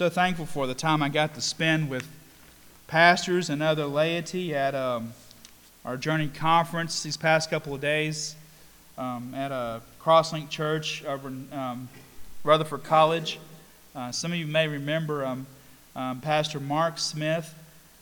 so 0.00 0.08
thankful 0.08 0.46
for 0.46 0.66
the 0.66 0.72
time 0.72 1.02
I 1.02 1.10
got 1.10 1.34
to 1.34 1.42
spend 1.42 1.90
with 1.90 2.08
pastors 2.86 3.50
and 3.50 3.62
other 3.62 3.84
laity 3.84 4.54
at 4.54 4.74
um, 4.74 5.12
our 5.84 5.98
Journey 5.98 6.28
Conference 6.28 7.02
these 7.02 7.18
past 7.18 7.50
couple 7.50 7.74
of 7.74 7.82
days 7.82 8.34
um, 8.96 9.34
at 9.34 9.52
a 9.52 9.82
Crosslink 10.00 10.48
Church 10.48 11.04
over 11.04 11.28
in 11.28 11.46
um, 11.52 11.86
Rutherford 12.44 12.82
College. 12.82 13.38
Uh, 13.94 14.10
some 14.10 14.32
of 14.32 14.38
you 14.38 14.46
may 14.46 14.68
remember 14.68 15.26
um, 15.26 15.46
um, 15.94 16.22
Pastor 16.22 16.60
Mark 16.60 16.98
Smith. 16.98 17.54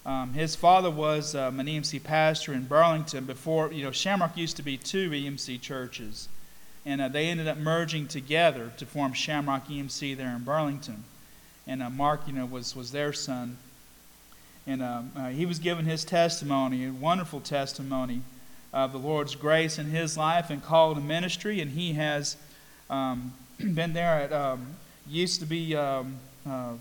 Um, 0.06 0.34
his 0.34 0.54
father 0.54 0.92
was 0.92 1.34
an 1.34 1.56
EMC 1.56 2.04
pastor 2.04 2.52
in 2.52 2.66
Burlington 2.66 3.24
before, 3.24 3.72
you 3.72 3.82
know, 3.82 3.90
Shamrock 3.90 4.36
used 4.36 4.56
to 4.58 4.62
be 4.62 4.76
two 4.76 5.10
EMC 5.10 5.60
churches. 5.60 6.28
And 6.86 7.00
uh, 7.00 7.08
they 7.08 7.26
ended 7.26 7.48
up 7.48 7.56
merging 7.56 8.06
together 8.06 8.70
to 8.76 8.86
form 8.86 9.14
Shamrock 9.14 9.66
EMC 9.66 10.16
there 10.16 10.36
in 10.36 10.44
Burlington. 10.44 11.02
And 11.68 11.82
uh, 11.82 11.90
Mark, 11.90 12.22
you 12.26 12.32
know, 12.32 12.46
was, 12.46 12.74
was 12.74 12.90
their 12.90 13.12
son. 13.12 13.58
And 14.66 14.82
um, 14.82 15.12
uh, 15.14 15.28
he 15.28 15.44
was 15.44 15.58
given 15.58 15.84
his 15.84 16.02
testimony, 16.04 16.86
a 16.86 16.90
wonderful 16.90 17.40
testimony 17.40 18.22
of 18.72 18.92
the 18.92 18.98
Lord's 18.98 19.34
grace 19.34 19.78
in 19.78 19.86
his 19.86 20.16
life 20.16 20.48
and 20.48 20.64
called 20.64 20.96
to 20.96 21.02
ministry. 21.02 21.60
And 21.60 21.70
he 21.70 21.92
has 21.92 22.36
um, 22.88 23.34
been 23.58 23.92
there 23.92 24.14
at, 24.14 24.32
um, 24.32 24.76
used 25.06 25.40
to 25.40 25.46
be, 25.46 25.76
um, 25.76 26.16
uh, 26.48 26.72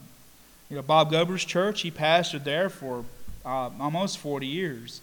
you 0.70 0.78
know, 0.78 0.82
Bob 0.82 1.12
Gober's 1.12 1.44
church. 1.44 1.82
He 1.82 1.92
pastored 1.92 2.46
there 2.46 2.70
for 2.70 3.04
uh, 3.46 3.70
almost 3.80 4.18
40 4.20 4.48
years. 4.48 5.02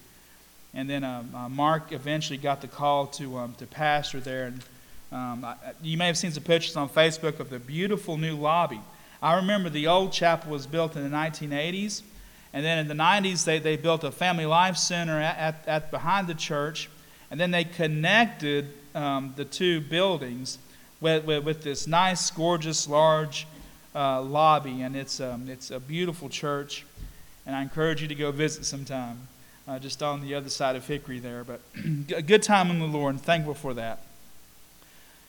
And 0.73 0.89
then 0.89 1.05
uh, 1.05 1.23
uh, 1.35 1.49
Mark 1.51 1.93
eventually 1.93 2.39
got 2.39 2.63
the 2.63 2.69
call 2.69 3.07
to, 3.09 3.37
um, 3.37 3.55
to 3.59 3.67
pastor 3.67 4.19
there. 4.19 4.47
And 4.47 4.63
um, 5.13 5.45
I, 5.45 5.57
you 5.83 5.99
may 5.99 6.07
have 6.07 6.17
seen 6.17 6.33
some 6.33 6.43
pictures 6.43 6.75
on 6.75 6.89
Facebook 6.89 7.39
of 7.39 7.51
the 7.51 7.59
beautiful 7.59 8.17
new 8.17 8.35
lobby. 8.35 8.81
I 9.25 9.37
remember 9.37 9.71
the 9.71 9.87
old 9.87 10.13
chapel 10.13 10.53
was 10.53 10.67
built 10.67 10.97
in 10.97 11.03
the 11.03 11.17
1980s. 11.17 12.03
And 12.53 12.63
then 12.63 12.77
in 12.77 12.89
the 12.89 12.95
90s, 12.95 13.47
they, 13.47 13.59
they 13.59 13.79
built 13.79 14.05
a 14.05 14.13
family 14.13 14.45
life 14.45 14.77
center 14.77 15.19
at, 15.19 15.39
at, 15.39 15.65
at 15.67 15.91
behind 15.91 16.27
the 16.27 16.35
church. 16.35 16.91
And 17.31 17.41
then 17.41 17.51
they 17.51 17.65
connected 17.65 18.69
um, 18.95 19.33
the 19.35 19.47
two 19.47 19.81
buildings 19.81 20.59
with, 21.01 21.25
with, 21.25 21.43
with, 21.43 21.63
this 21.63 21.87
nice, 21.87 22.31
gorgeous, 22.31 22.87
large 22.87 23.47
uh, 23.95 24.21
lobby. 24.21 24.83
And 24.83 24.95
it's, 24.95 25.21
um, 25.21 25.49
it's 25.49 25.71
a 25.71 25.81
beautiful 25.81 26.29
church. 26.29 26.85
And 27.47 27.57
I 27.57 27.63
encourage 27.63 28.03
you 28.03 28.09
to 28.09 28.15
go 28.15 28.31
visit 28.31 28.67
sometime, 28.67 29.27
uh, 29.67 29.79
just 29.79 30.03
on 30.03 30.21
the 30.21 30.35
other 30.35 30.51
side 30.51 30.77
of 30.77 30.87
Hickory 30.87 31.19
there. 31.19 31.45
But 31.45 31.63
a 32.15 32.21
good 32.21 32.43
time 32.43 32.71
in 32.71 32.79
the 32.79 32.87
Lord, 32.87 33.15
and 33.15 33.23
thankful 33.23 33.55
for 33.55 33.73
that. 33.73 34.03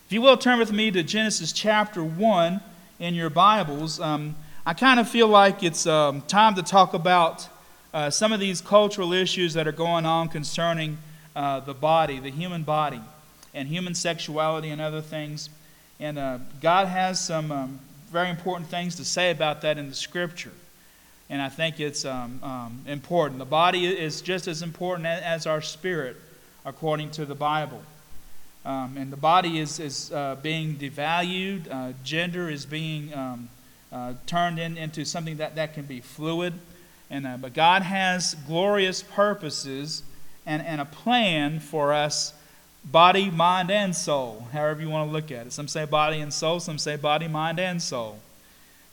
If 0.05 0.11
you 0.11 0.21
will, 0.21 0.35
turn 0.35 0.59
with 0.59 0.73
me 0.73 0.91
to 0.91 1.01
Genesis 1.01 1.53
chapter 1.53 2.03
1 2.03 2.59
in 2.99 3.13
your 3.13 3.29
Bibles. 3.29 3.99
Um, 3.99 4.35
I 4.65 4.73
kind 4.73 4.99
of 4.99 5.09
feel 5.09 5.27
like 5.27 5.63
it's 5.63 5.85
um, 5.85 6.21
time 6.21 6.55
to 6.55 6.63
talk 6.63 6.93
about 6.93 7.47
uh, 7.93 8.09
some 8.09 8.31
of 8.31 8.39
these 8.39 8.61
cultural 8.61 9.11
issues 9.11 9.53
that 9.53 9.67
are 9.67 9.73
going 9.73 10.05
on 10.05 10.29
concerning 10.29 10.97
uh, 11.35 11.59
the 11.59 11.73
body, 11.73 12.19
the 12.19 12.29
human 12.31 12.63
body, 12.63 13.01
and 13.53 13.67
human 13.67 13.95
sexuality 13.95 14.69
and 14.69 14.81
other 14.81 15.01
things. 15.01 15.49
And 15.99 16.17
uh, 16.17 16.39
God 16.61 16.87
has 16.87 17.19
some 17.19 17.51
um, 17.51 17.79
very 18.11 18.29
important 18.29 18.69
things 18.69 18.95
to 18.95 19.05
say 19.05 19.31
about 19.31 19.61
that 19.61 19.77
in 19.77 19.89
the 19.89 19.95
Scripture. 19.95 20.51
And 21.29 21.41
I 21.41 21.49
think 21.49 21.79
it's 21.79 22.05
um, 22.05 22.39
um, 22.43 22.81
important. 22.87 23.39
The 23.39 23.45
body 23.45 23.85
is 23.87 24.21
just 24.21 24.47
as 24.47 24.61
important 24.61 25.07
as 25.07 25.45
our 25.45 25.61
spirit, 25.61 26.15
according 26.65 27.11
to 27.11 27.25
the 27.25 27.35
Bible. 27.35 27.81
Um, 28.65 28.97
and 28.97 29.13
the 29.13 29.17
body 29.17 29.59
is, 29.59 29.79
is 29.79 30.11
uh, 30.11 30.37
being 30.41 30.75
devalued, 30.75 31.71
uh, 31.71 31.93
gender 32.03 32.49
is 32.49 32.65
being 32.65 33.13
um, 33.13 33.49
uh, 33.91 34.13
turned 34.25 34.57
in, 34.57 34.75
into 34.75 35.05
something 35.05 35.37
that, 35.37 35.55
that 35.55 35.75
can 35.75 35.85
be 35.85 36.01
fluid. 36.01 36.53
And, 37.11 37.27
uh, 37.27 37.37
but 37.37 37.53
God 37.53 37.83
has 37.83 38.35
glorious 38.47 39.03
purposes 39.03 40.01
and, 40.47 40.63
and 40.63 40.81
a 40.81 40.85
plan 40.85 41.59
for 41.59 41.93
us 41.93 42.33
body, 42.83 43.29
mind, 43.29 43.69
and 43.69 43.95
soul, 43.95 44.47
however 44.51 44.81
you 44.81 44.89
want 44.89 45.09
to 45.09 45.13
look 45.13 45.31
at 45.31 45.47
it. 45.47 45.53
Some 45.53 45.67
say 45.67 45.85
body 45.85 46.19
and 46.19 46.33
soul, 46.33 46.59
some 46.59 46.77
say 46.77 46.95
body, 46.95 47.27
mind, 47.27 47.59
and 47.59 47.81
soul. 47.81 48.19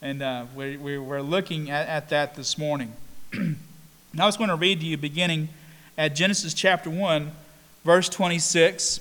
And 0.00 0.22
uh, 0.22 0.46
we, 0.54 0.76
we, 0.76 0.98
we're 0.98 1.22
looking 1.22 1.70
at, 1.70 1.88
at 1.88 2.08
that 2.10 2.34
this 2.34 2.58
morning. 2.58 2.92
now 3.32 4.24
I 4.24 4.26
was 4.26 4.36
going 4.36 4.50
to 4.50 4.56
read 4.56 4.80
to 4.80 4.86
you 4.86 4.96
beginning 4.96 5.48
at 5.96 6.14
Genesis 6.14 6.52
chapter 6.54 6.90
1, 6.90 7.32
verse 7.84 8.08
26. 8.08 9.00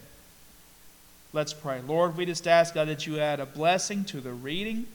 Let's 1.33 1.53
pray. 1.53 1.81
Lord, 1.85 2.17
we 2.17 2.25
just 2.25 2.47
ask, 2.47 2.73
God, 2.73 2.89
that 2.89 3.07
you 3.07 3.19
add 3.19 3.39
a 3.39 3.45
blessing 3.45 4.03
to 4.05 4.19
the 4.19 4.33
reading 4.33 4.85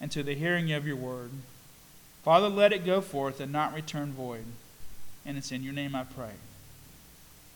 and 0.00 0.12
to 0.12 0.22
the 0.22 0.34
hearing 0.34 0.72
of 0.72 0.86
your 0.86 0.96
word. 0.96 1.30
Father, 2.22 2.48
let 2.48 2.72
it 2.72 2.84
go 2.84 3.00
forth 3.00 3.40
and 3.40 3.52
not 3.52 3.74
return 3.74 4.12
void. 4.12 4.44
And 5.24 5.36
it's 5.36 5.50
in 5.50 5.64
your 5.64 5.72
name 5.72 5.96
I 5.96 6.04
pray. 6.04 6.34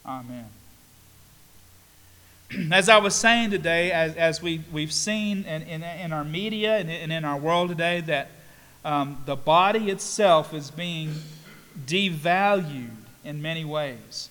Amen. 0.04 0.46
As 2.72 2.88
I 2.88 2.98
was 2.98 3.14
saying 3.14 3.50
today, 3.50 3.92
as, 3.92 4.16
as 4.16 4.42
we, 4.42 4.62
we've 4.72 4.92
seen 4.92 5.44
in, 5.44 5.62
in, 5.62 5.84
in 5.84 6.12
our 6.12 6.24
media 6.24 6.78
and 6.78 6.90
in, 6.90 7.12
in 7.12 7.24
our 7.24 7.36
world 7.36 7.68
today, 7.68 8.00
that 8.02 8.28
um, 8.84 9.22
the 9.24 9.36
body 9.36 9.88
itself 9.88 10.52
is 10.52 10.70
being 10.70 11.14
devalued 11.86 12.90
in 13.24 13.40
many 13.40 13.64
ways. 13.64 14.30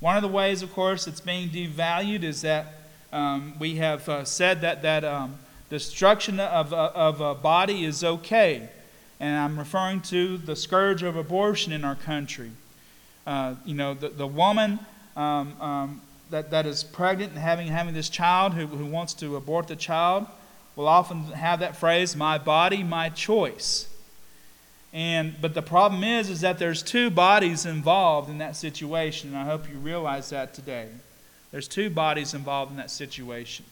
One 0.00 0.16
of 0.16 0.22
the 0.22 0.28
ways, 0.28 0.62
of 0.62 0.72
course, 0.72 1.06
it's 1.06 1.20
being 1.20 1.50
devalued 1.50 2.24
is 2.24 2.42
that 2.42 2.79
um, 3.12 3.54
we 3.58 3.76
have 3.76 4.08
uh, 4.08 4.24
said 4.24 4.60
that, 4.60 4.82
that 4.82 5.04
um, 5.04 5.36
destruction 5.68 6.40
of, 6.40 6.72
of 6.72 7.20
a 7.20 7.34
body 7.34 7.84
is 7.84 8.04
okay. 8.04 8.68
And 9.18 9.36
I'm 9.36 9.58
referring 9.58 10.00
to 10.02 10.38
the 10.38 10.56
scourge 10.56 11.02
of 11.02 11.16
abortion 11.16 11.72
in 11.72 11.84
our 11.84 11.96
country. 11.96 12.50
Uh, 13.26 13.54
you 13.64 13.74
know, 13.74 13.94
the, 13.94 14.08
the 14.08 14.26
woman 14.26 14.78
um, 15.16 15.60
um, 15.60 16.00
that, 16.30 16.50
that 16.50 16.66
is 16.66 16.82
pregnant 16.82 17.32
and 17.32 17.40
having, 17.40 17.66
having 17.68 17.94
this 17.94 18.08
child 18.08 18.54
who, 18.54 18.66
who 18.66 18.86
wants 18.86 19.14
to 19.14 19.36
abort 19.36 19.68
the 19.68 19.76
child 19.76 20.26
will 20.76 20.88
often 20.88 21.24
have 21.24 21.60
that 21.60 21.76
phrase, 21.76 22.16
my 22.16 22.38
body, 22.38 22.82
my 22.82 23.08
choice. 23.08 23.88
And, 24.92 25.34
but 25.40 25.54
the 25.54 25.62
problem 25.62 26.02
is, 26.02 26.30
is 26.30 26.40
that 26.40 26.58
there's 26.58 26.82
two 26.82 27.10
bodies 27.10 27.66
involved 27.66 28.30
in 28.30 28.38
that 28.38 28.56
situation, 28.56 29.30
and 29.30 29.38
I 29.38 29.44
hope 29.44 29.68
you 29.68 29.76
realize 29.76 30.30
that 30.30 30.54
today. 30.54 30.88
There's 31.52 31.68
two 31.68 31.90
bodies 31.90 32.34
involved 32.34 32.70
in 32.70 32.76
that 32.76 32.90
situation. 32.90 33.64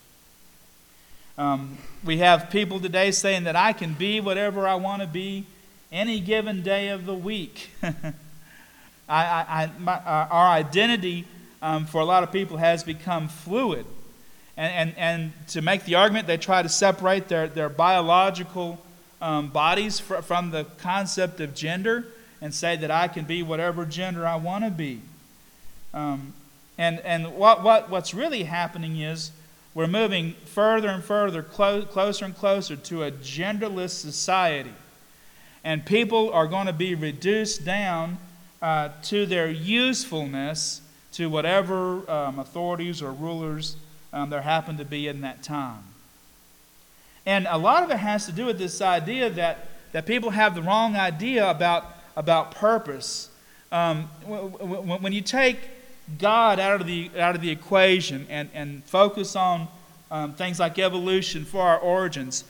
Um, 1.36 1.78
we 2.04 2.18
have 2.18 2.50
people 2.50 2.80
today 2.80 3.12
saying 3.12 3.44
that 3.44 3.54
I 3.54 3.72
can 3.72 3.94
be 3.94 4.20
whatever 4.20 4.66
I 4.66 4.74
want 4.74 5.02
to 5.02 5.08
be 5.08 5.46
any 5.92 6.18
given 6.18 6.62
day 6.62 6.88
of 6.88 7.06
the 7.06 7.14
week. 7.14 7.70
I, 7.82 7.94
I, 9.08 9.70
my, 9.78 9.98
our 10.00 10.48
identity 10.48 11.26
um, 11.62 11.86
for 11.86 12.00
a 12.00 12.04
lot 12.04 12.22
of 12.22 12.32
people 12.32 12.56
has 12.56 12.82
become 12.82 13.28
fluid. 13.28 13.86
And, 14.56 14.90
and, 14.90 14.98
and 14.98 15.48
to 15.48 15.62
make 15.62 15.84
the 15.84 15.94
argument, 15.94 16.26
they 16.26 16.36
try 16.36 16.62
to 16.62 16.68
separate 16.68 17.28
their, 17.28 17.46
their 17.46 17.68
biological 17.68 18.78
um, 19.22 19.48
bodies 19.48 20.00
fr- 20.00 20.16
from 20.16 20.50
the 20.50 20.64
concept 20.78 21.40
of 21.40 21.54
gender 21.54 22.06
and 22.40 22.52
say 22.52 22.76
that 22.76 22.90
I 22.90 23.06
can 23.08 23.24
be 23.24 23.42
whatever 23.42 23.84
gender 23.84 24.26
I 24.26 24.36
want 24.36 24.64
to 24.64 24.70
be. 24.70 25.00
Um, 25.94 26.34
and 26.78 27.00
and 27.00 27.34
what, 27.34 27.64
what, 27.64 27.90
what's 27.90 28.14
really 28.14 28.44
happening 28.44 29.00
is 29.00 29.32
we're 29.74 29.88
moving 29.88 30.34
further 30.44 30.88
and 30.88 31.04
further, 31.04 31.42
clo- 31.42 31.82
closer 31.82 32.24
and 32.24 32.36
closer 32.36 32.76
to 32.76 33.02
a 33.02 33.10
genderless 33.10 33.90
society. 33.90 34.74
And 35.62 35.84
people 35.84 36.32
are 36.32 36.46
going 36.46 36.66
to 36.66 36.72
be 36.72 36.94
reduced 36.94 37.64
down 37.64 38.18
uh, 38.62 38.90
to 39.04 39.26
their 39.26 39.50
usefulness 39.50 40.80
to 41.12 41.28
whatever 41.28 42.08
um, 42.10 42.38
authorities 42.38 43.02
or 43.02 43.12
rulers 43.12 43.76
um, 44.12 44.30
there 44.30 44.42
happen 44.42 44.78
to 44.78 44.84
be 44.84 45.08
in 45.08 45.20
that 45.20 45.42
time. 45.42 45.82
And 47.26 47.46
a 47.50 47.58
lot 47.58 47.82
of 47.82 47.90
it 47.90 47.98
has 47.98 48.24
to 48.26 48.32
do 48.32 48.46
with 48.46 48.58
this 48.58 48.80
idea 48.80 49.28
that, 49.30 49.68
that 49.92 50.06
people 50.06 50.30
have 50.30 50.54
the 50.54 50.62
wrong 50.62 50.96
idea 50.96 51.48
about, 51.50 51.84
about 52.16 52.52
purpose. 52.52 53.30
Um, 53.70 54.04
when 54.24 55.12
you 55.12 55.20
take 55.20 55.58
God 56.18 56.58
out 56.58 56.80
of 56.80 56.86
the, 56.86 57.10
out 57.18 57.34
of 57.34 57.42
the 57.42 57.50
equation 57.50 58.26
and, 58.30 58.48
and 58.54 58.84
focus 58.84 59.36
on 59.36 59.68
um, 60.10 60.32
things 60.34 60.58
like 60.58 60.78
evolution 60.78 61.44
for 61.44 61.62
our 61.62 61.78
origins, 61.78 62.44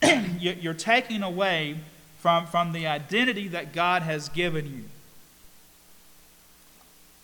you're 0.38 0.74
taking 0.74 1.22
away 1.22 1.76
from, 2.20 2.46
from 2.46 2.72
the 2.72 2.86
identity 2.86 3.48
that 3.48 3.72
God 3.72 4.02
has 4.02 4.28
given 4.28 4.66
you. 4.66 4.84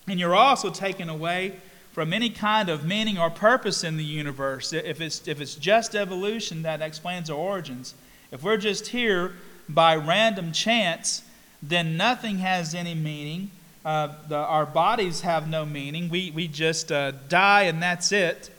And 0.08 0.18
you're 0.18 0.34
also 0.34 0.70
taking 0.70 1.08
away 1.08 1.54
from 1.92 2.12
any 2.12 2.30
kind 2.30 2.68
of 2.68 2.84
meaning 2.84 3.18
or 3.18 3.30
purpose 3.30 3.84
in 3.84 3.96
the 3.96 4.04
universe. 4.04 4.72
If 4.72 5.00
it's, 5.00 5.26
if 5.26 5.40
it's 5.40 5.54
just 5.54 5.94
evolution 5.94 6.62
that 6.62 6.80
explains 6.80 7.30
our 7.30 7.36
origins, 7.36 7.94
if 8.30 8.42
we're 8.42 8.56
just 8.56 8.88
here 8.88 9.32
by 9.68 9.96
random 9.96 10.52
chance, 10.52 11.22
then 11.62 11.96
nothing 11.96 12.38
has 12.38 12.74
any 12.74 12.94
meaning. 12.94 13.50
Uh, 13.88 14.12
the, 14.28 14.36
our 14.36 14.66
bodies 14.66 15.22
have 15.22 15.48
no 15.48 15.64
meaning. 15.64 16.10
We, 16.10 16.30
we 16.30 16.46
just 16.46 16.92
uh, 16.92 17.12
die 17.30 17.62
and 17.62 17.82
that's 17.82 18.12
it. 18.12 18.50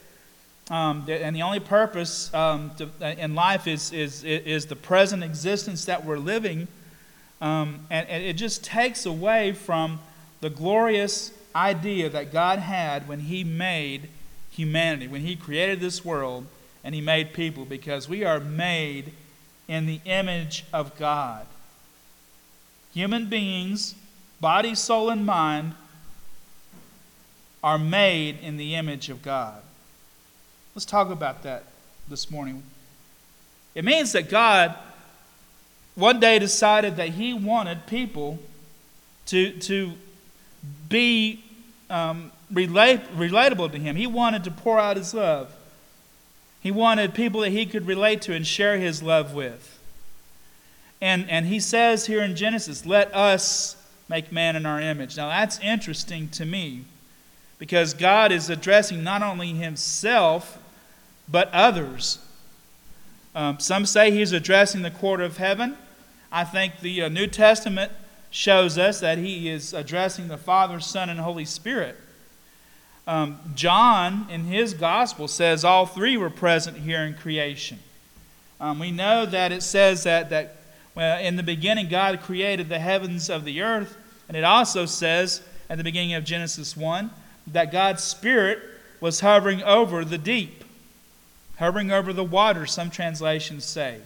Um, 0.68 1.04
and 1.08 1.36
the 1.36 1.42
only 1.42 1.60
purpose 1.60 2.34
um, 2.34 2.72
to, 2.78 2.88
uh, 3.00 3.14
in 3.16 3.36
life 3.36 3.68
is, 3.68 3.92
is, 3.92 4.24
is 4.24 4.66
the 4.66 4.74
present 4.74 5.22
existence 5.22 5.84
that 5.84 6.04
we're 6.04 6.18
living. 6.18 6.66
Um, 7.40 7.86
and, 7.90 8.08
and 8.08 8.24
it 8.24 8.32
just 8.32 8.64
takes 8.64 9.06
away 9.06 9.52
from 9.52 10.00
the 10.40 10.50
glorious 10.50 11.30
idea 11.54 12.08
that 12.08 12.32
God 12.32 12.58
had 12.58 13.06
when 13.06 13.20
He 13.20 13.44
made 13.44 14.08
humanity, 14.50 15.06
when 15.06 15.20
He 15.20 15.36
created 15.36 15.78
this 15.78 16.04
world 16.04 16.44
and 16.82 16.92
He 16.92 17.00
made 17.00 17.32
people, 17.32 17.64
because 17.64 18.08
we 18.08 18.24
are 18.24 18.40
made 18.40 19.12
in 19.68 19.86
the 19.86 20.00
image 20.06 20.64
of 20.72 20.98
God. 20.98 21.46
Human 22.94 23.28
beings, 23.28 23.94
body, 24.40 24.74
soul, 24.74 25.10
and 25.10 25.24
mind, 25.24 25.74
are 27.62 27.78
made 27.78 28.38
in 28.40 28.56
the 28.56 28.74
image 28.74 29.10
of 29.10 29.22
God. 29.22 29.62
Let's 30.74 30.86
talk 30.86 31.10
about 31.10 31.42
that 31.42 31.64
this 32.08 32.30
morning. 32.30 32.62
It 33.74 33.84
means 33.84 34.12
that 34.12 34.30
God 34.30 34.76
one 35.94 36.20
day 36.20 36.38
decided 36.38 36.96
that 36.96 37.10
He 37.10 37.34
wanted 37.34 37.86
people 37.86 38.38
to, 39.26 39.52
to 39.60 39.92
be 40.88 41.44
um, 41.88 42.32
relate, 42.52 43.00
relatable 43.16 43.72
to 43.72 43.78
him. 43.78 43.96
He 43.96 44.06
wanted 44.06 44.44
to 44.44 44.50
pour 44.50 44.78
out 44.78 44.96
his 44.96 45.14
love. 45.14 45.54
He 46.60 46.70
wanted 46.70 47.14
people 47.14 47.40
that 47.40 47.50
he 47.50 47.66
could 47.66 47.86
relate 47.86 48.22
to 48.22 48.34
and 48.34 48.46
share 48.46 48.78
his 48.78 49.02
love 49.02 49.34
with. 49.34 49.78
And, 51.00 51.30
and 51.30 51.46
he 51.46 51.60
says 51.60 52.06
here 52.06 52.22
in 52.22 52.36
Genesis, 52.36 52.84
let 52.84 53.14
us 53.14 53.76
make 54.10 54.32
man 54.32 54.56
in 54.56 54.66
our 54.66 54.80
image. 54.80 55.16
Now 55.16 55.28
that's 55.28 55.60
interesting 55.60 56.28
to 56.30 56.44
me 56.44 56.84
because 57.60 57.94
God 57.94 58.32
is 58.32 58.50
addressing 58.50 59.04
not 59.04 59.22
only 59.22 59.50
himself, 59.50 60.58
but 61.28 61.48
others. 61.52 62.18
Um, 63.36 63.60
some 63.60 63.86
say 63.86 64.10
he's 64.10 64.32
addressing 64.32 64.82
the 64.82 64.90
court 64.90 65.20
of 65.20 65.36
heaven. 65.36 65.76
I 66.32 66.42
think 66.42 66.80
the 66.80 67.02
uh, 67.02 67.08
New 67.08 67.28
Testament 67.28 67.92
shows 68.32 68.76
us 68.76 68.98
that 68.98 69.18
he 69.18 69.48
is 69.48 69.72
addressing 69.72 70.26
the 70.26 70.36
Father, 70.36 70.80
Son, 70.80 71.08
and 71.08 71.20
Holy 71.20 71.44
Spirit. 71.44 71.96
Um, 73.06 73.38
John, 73.54 74.26
in 74.28 74.44
his 74.44 74.74
gospel, 74.74 75.28
says 75.28 75.64
all 75.64 75.86
three 75.86 76.16
were 76.16 76.30
present 76.30 76.78
here 76.78 77.02
in 77.02 77.14
creation. 77.14 77.78
Um, 78.60 78.80
we 78.80 78.90
know 78.90 79.24
that 79.24 79.52
it 79.52 79.62
says 79.62 80.02
that, 80.02 80.30
that 80.30 80.56
well, 81.00 81.18
in 81.18 81.36
the 81.36 81.42
beginning 81.42 81.88
God 81.88 82.20
created 82.20 82.68
the 82.68 82.78
heavens 82.78 83.30
of 83.30 83.46
the 83.46 83.62
earth, 83.62 83.96
and 84.28 84.36
it 84.36 84.44
also 84.44 84.84
says 84.84 85.40
at 85.70 85.78
the 85.78 85.84
beginning 85.84 86.12
of 86.12 86.24
Genesis 86.24 86.76
1 86.76 87.08
that 87.46 87.72
God's 87.72 88.04
Spirit 88.04 88.58
was 89.00 89.20
hovering 89.20 89.62
over 89.62 90.04
the 90.04 90.18
deep, 90.18 90.62
hovering 91.56 91.90
over 91.90 92.12
the 92.12 92.22
water, 92.22 92.66
some 92.66 92.90
translations 92.90 93.64
say. 93.64 93.98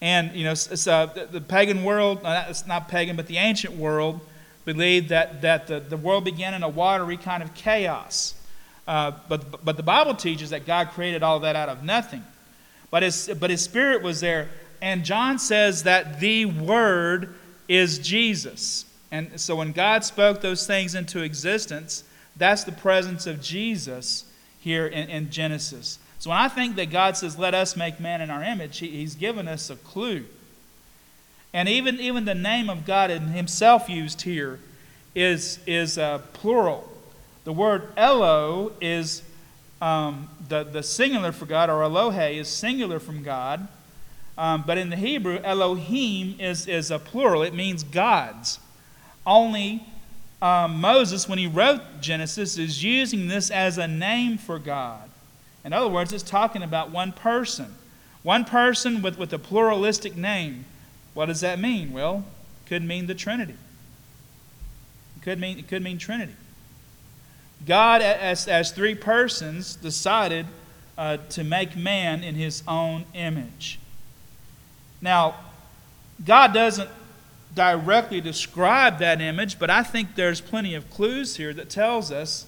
And, 0.00 0.34
you 0.34 0.42
know, 0.42 0.50
uh, 0.50 1.06
the 1.26 1.40
pagan 1.46 1.84
world, 1.84 2.22
it's 2.24 2.66
not 2.66 2.88
pagan, 2.88 3.14
but 3.14 3.28
the 3.28 3.36
ancient 3.36 3.76
world, 3.76 4.20
believed 4.64 5.10
that, 5.10 5.42
that 5.42 5.68
the, 5.68 5.78
the 5.78 5.96
world 5.96 6.24
began 6.24 6.54
in 6.54 6.64
a 6.64 6.68
watery 6.68 7.18
kind 7.18 7.40
of 7.40 7.54
chaos. 7.54 8.34
Uh, 8.88 9.12
but, 9.28 9.64
but 9.64 9.76
the 9.76 9.84
Bible 9.84 10.16
teaches 10.16 10.50
that 10.50 10.66
God 10.66 10.88
created 10.88 11.22
all 11.22 11.38
that 11.38 11.54
out 11.54 11.68
of 11.68 11.84
nothing. 11.84 12.24
But 12.90 13.04
his, 13.04 13.30
but 13.38 13.50
his 13.50 13.62
spirit 13.62 14.02
was 14.02 14.20
there. 14.20 14.48
And 14.84 15.02
John 15.02 15.38
says 15.38 15.84
that 15.84 16.20
the 16.20 16.44
Word 16.44 17.34
is 17.68 17.98
Jesus. 17.98 18.84
And 19.10 19.40
so 19.40 19.56
when 19.56 19.72
God 19.72 20.04
spoke 20.04 20.42
those 20.42 20.66
things 20.66 20.94
into 20.94 21.22
existence, 21.22 22.04
that's 22.36 22.64
the 22.64 22.72
presence 22.72 23.26
of 23.26 23.40
Jesus 23.40 24.26
here 24.60 24.86
in, 24.86 25.08
in 25.08 25.30
Genesis. 25.30 25.98
So 26.18 26.28
when 26.28 26.38
I 26.38 26.48
think 26.48 26.76
that 26.76 26.90
God 26.90 27.16
says, 27.16 27.38
let 27.38 27.54
us 27.54 27.78
make 27.78 27.98
man 27.98 28.20
in 28.20 28.28
our 28.28 28.44
image, 28.44 28.76
he, 28.76 28.88
He's 28.88 29.14
given 29.14 29.48
us 29.48 29.70
a 29.70 29.76
clue. 29.76 30.26
And 31.54 31.66
even, 31.66 31.98
even 31.98 32.26
the 32.26 32.34
name 32.34 32.68
of 32.68 32.84
God 32.84 33.08
Himself 33.08 33.88
used 33.88 34.20
here 34.20 34.60
is, 35.14 35.60
is 35.66 35.96
uh, 35.96 36.18
plural. 36.34 36.92
The 37.44 37.54
word 37.54 37.88
Elo 37.96 38.72
is 38.82 39.22
um, 39.80 40.28
the, 40.46 40.62
the 40.62 40.82
singular 40.82 41.32
for 41.32 41.46
God, 41.46 41.70
or 41.70 41.80
Elohe 41.80 42.34
is 42.34 42.48
singular 42.48 42.98
from 42.98 43.22
God. 43.22 43.66
Um, 44.36 44.64
but 44.66 44.78
in 44.78 44.90
the 44.90 44.96
Hebrew, 44.96 45.38
Elohim 45.38 46.36
is, 46.40 46.66
is 46.66 46.90
a 46.90 46.98
plural, 46.98 47.42
it 47.42 47.54
means 47.54 47.84
gods. 47.84 48.58
Only 49.26 49.86
um, 50.42 50.80
Moses, 50.80 51.28
when 51.28 51.38
he 51.38 51.46
wrote 51.46 51.80
Genesis, 52.00 52.58
is 52.58 52.82
using 52.82 53.28
this 53.28 53.50
as 53.50 53.78
a 53.78 53.86
name 53.86 54.36
for 54.36 54.58
God. 54.58 55.08
In 55.64 55.72
other 55.72 55.88
words, 55.88 56.12
it's 56.12 56.22
talking 56.22 56.62
about 56.62 56.90
one 56.90 57.12
person. 57.12 57.74
One 58.22 58.44
person 58.44 59.00
with, 59.00 59.18
with 59.18 59.32
a 59.32 59.38
pluralistic 59.38 60.16
name. 60.16 60.64
What 61.14 61.26
does 61.26 61.40
that 61.40 61.58
mean? 61.58 61.92
Well, 61.92 62.24
it 62.64 62.68
could 62.68 62.82
mean 62.82 63.06
the 63.06 63.14
Trinity. 63.14 63.54
It 65.16 65.22
could 65.22 65.40
mean, 65.40 65.58
it 65.58 65.68
could 65.68 65.82
mean 65.82 65.96
Trinity. 65.96 66.34
God, 67.66 68.02
as, 68.02 68.46
as 68.46 68.72
three 68.72 68.94
persons, 68.94 69.76
decided 69.76 70.46
uh, 70.98 71.18
to 71.30 71.44
make 71.44 71.76
man 71.76 72.22
in 72.22 72.34
his 72.34 72.62
own 72.68 73.06
image. 73.14 73.78
Now, 75.04 75.34
God 76.24 76.54
doesn't 76.54 76.88
directly 77.54 78.22
describe 78.22 78.98
that 79.00 79.20
image, 79.20 79.58
but 79.58 79.68
I 79.68 79.82
think 79.82 80.14
there's 80.14 80.40
plenty 80.40 80.74
of 80.74 80.88
clues 80.88 81.36
here 81.36 81.52
that 81.52 81.68
tells 81.68 82.10
us 82.10 82.46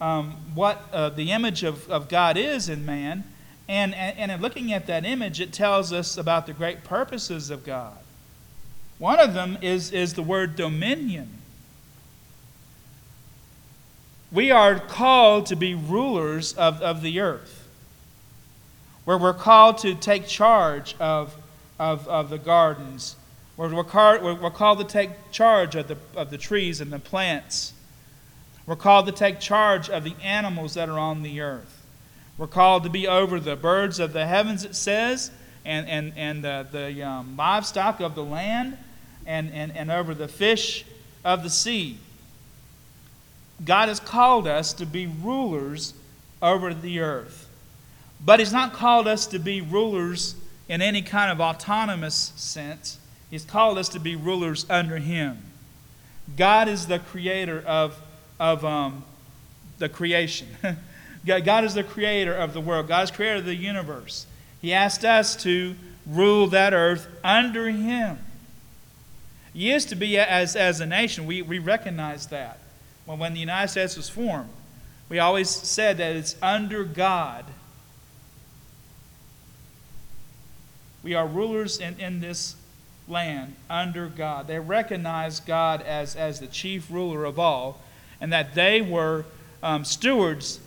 um, 0.00 0.32
what 0.52 0.82
uh, 0.92 1.10
the 1.10 1.30
image 1.30 1.62
of, 1.62 1.88
of 1.88 2.08
God 2.08 2.36
is 2.36 2.68
in 2.68 2.84
man. 2.84 3.22
And, 3.68 3.94
and, 3.94 4.18
and 4.18 4.32
in 4.32 4.40
looking 4.40 4.72
at 4.72 4.88
that 4.88 5.04
image, 5.04 5.40
it 5.40 5.52
tells 5.52 5.92
us 5.92 6.18
about 6.18 6.48
the 6.48 6.52
great 6.52 6.82
purposes 6.82 7.50
of 7.50 7.64
God. 7.64 7.96
One 8.98 9.20
of 9.20 9.32
them 9.32 9.56
is, 9.62 9.92
is 9.92 10.14
the 10.14 10.24
word 10.24 10.56
dominion. 10.56 11.38
We 14.32 14.50
are 14.50 14.80
called 14.80 15.46
to 15.46 15.56
be 15.56 15.76
rulers 15.76 16.52
of, 16.54 16.82
of 16.82 17.00
the 17.00 17.20
earth, 17.20 17.68
where 19.04 19.16
we're 19.16 19.32
called 19.34 19.78
to 19.78 19.94
take 19.94 20.26
charge 20.26 20.96
of, 20.98 21.36
of, 21.82 22.06
of 22.08 22.30
the 22.30 22.38
gardens, 22.38 23.16
where 23.56 23.68
we're, 23.68 23.84
called, 23.84 24.22
we're 24.22 24.50
called 24.50 24.78
to 24.78 24.84
take 24.84 25.10
charge 25.30 25.74
of 25.74 25.88
the, 25.88 25.96
of 26.16 26.30
the 26.30 26.38
trees 26.38 26.80
and 26.80 26.92
the 26.92 26.98
plants 26.98 27.72
we're 28.66 28.76
called 28.76 29.06
to 29.06 29.12
take 29.12 29.40
charge 29.40 29.90
of 29.90 30.04
the 30.04 30.14
animals 30.22 30.74
that 30.74 30.88
are 30.88 30.98
on 30.98 31.22
the 31.22 31.40
earth. 31.40 31.84
We're 32.38 32.46
called 32.46 32.84
to 32.84 32.90
be 32.90 33.08
over 33.08 33.40
the 33.40 33.56
birds 33.56 33.98
of 33.98 34.12
the 34.12 34.26
heavens, 34.26 34.64
it 34.64 34.76
says, 34.76 35.30
and, 35.64 35.88
and, 35.88 36.12
and 36.16 36.44
the, 36.44 36.66
the 36.70 37.02
um, 37.02 37.36
livestock 37.36 38.00
of 38.00 38.14
the 38.14 38.24
land, 38.24 38.78
and, 39.26 39.52
and, 39.52 39.76
and 39.76 39.90
over 39.90 40.14
the 40.14 40.28
fish 40.28 40.84
of 41.24 41.42
the 41.42 41.50
sea. 41.50 41.98
God 43.64 43.88
has 43.88 44.00
called 44.00 44.46
us 44.46 44.72
to 44.74 44.86
be 44.86 45.06
rulers 45.06 45.94
over 46.40 46.72
the 46.72 47.00
earth. 47.00 47.48
But 48.24 48.38
He's 48.38 48.52
not 48.52 48.72
called 48.72 49.06
us 49.06 49.26
to 49.26 49.38
be 49.38 49.60
rulers 49.60 50.36
in 50.72 50.80
any 50.80 51.02
kind 51.02 51.30
of 51.30 51.38
autonomous 51.38 52.32
sense. 52.34 52.98
He's 53.30 53.44
called 53.44 53.76
us 53.76 53.90
to 53.90 54.00
be 54.00 54.16
rulers 54.16 54.64
under 54.70 54.96
Him. 54.96 55.36
God 56.34 56.66
is 56.66 56.86
the 56.86 56.98
creator 56.98 57.62
of, 57.66 58.00
of 58.40 58.64
um, 58.64 59.04
the 59.76 59.90
creation. 59.90 60.48
God 61.26 61.64
is 61.64 61.74
the 61.74 61.84
creator 61.84 62.34
of 62.34 62.54
the 62.54 62.60
world. 62.62 62.88
God 62.88 63.04
is 63.04 63.10
creator 63.10 63.36
of 63.36 63.44
the 63.44 63.54
universe. 63.54 64.24
He 64.62 64.72
asked 64.72 65.04
us 65.04 65.36
to 65.42 65.74
rule 66.06 66.46
that 66.46 66.72
earth 66.72 67.06
under 67.22 67.68
Him. 67.68 68.18
It 69.54 69.58
used 69.58 69.90
to 69.90 69.94
be, 69.94 70.18
as, 70.18 70.56
as 70.56 70.80
a 70.80 70.86
nation, 70.86 71.26
we, 71.26 71.42
we 71.42 71.58
recognize 71.58 72.28
that. 72.28 72.58
Well, 73.04 73.18
when 73.18 73.34
the 73.34 73.40
United 73.40 73.68
States 73.68 73.98
was 73.98 74.08
formed, 74.08 74.48
we 75.10 75.18
always 75.18 75.50
said 75.50 75.98
that 75.98 76.16
it's 76.16 76.34
under 76.40 76.82
God. 76.82 77.44
We 81.02 81.14
are 81.14 81.26
rulers 81.26 81.80
in, 81.80 81.98
in 81.98 82.20
this 82.20 82.56
land 83.08 83.54
under 83.68 84.06
God. 84.06 84.46
They 84.46 84.58
recognized 84.58 85.46
God 85.46 85.82
as, 85.82 86.16
as 86.16 86.40
the 86.40 86.46
chief 86.46 86.90
ruler 86.90 87.24
of 87.24 87.38
all, 87.38 87.80
and 88.20 88.32
that 88.32 88.54
they 88.54 88.80
were 88.80 89.24
um, 89.62 89.84
stewards, 89.84 90.60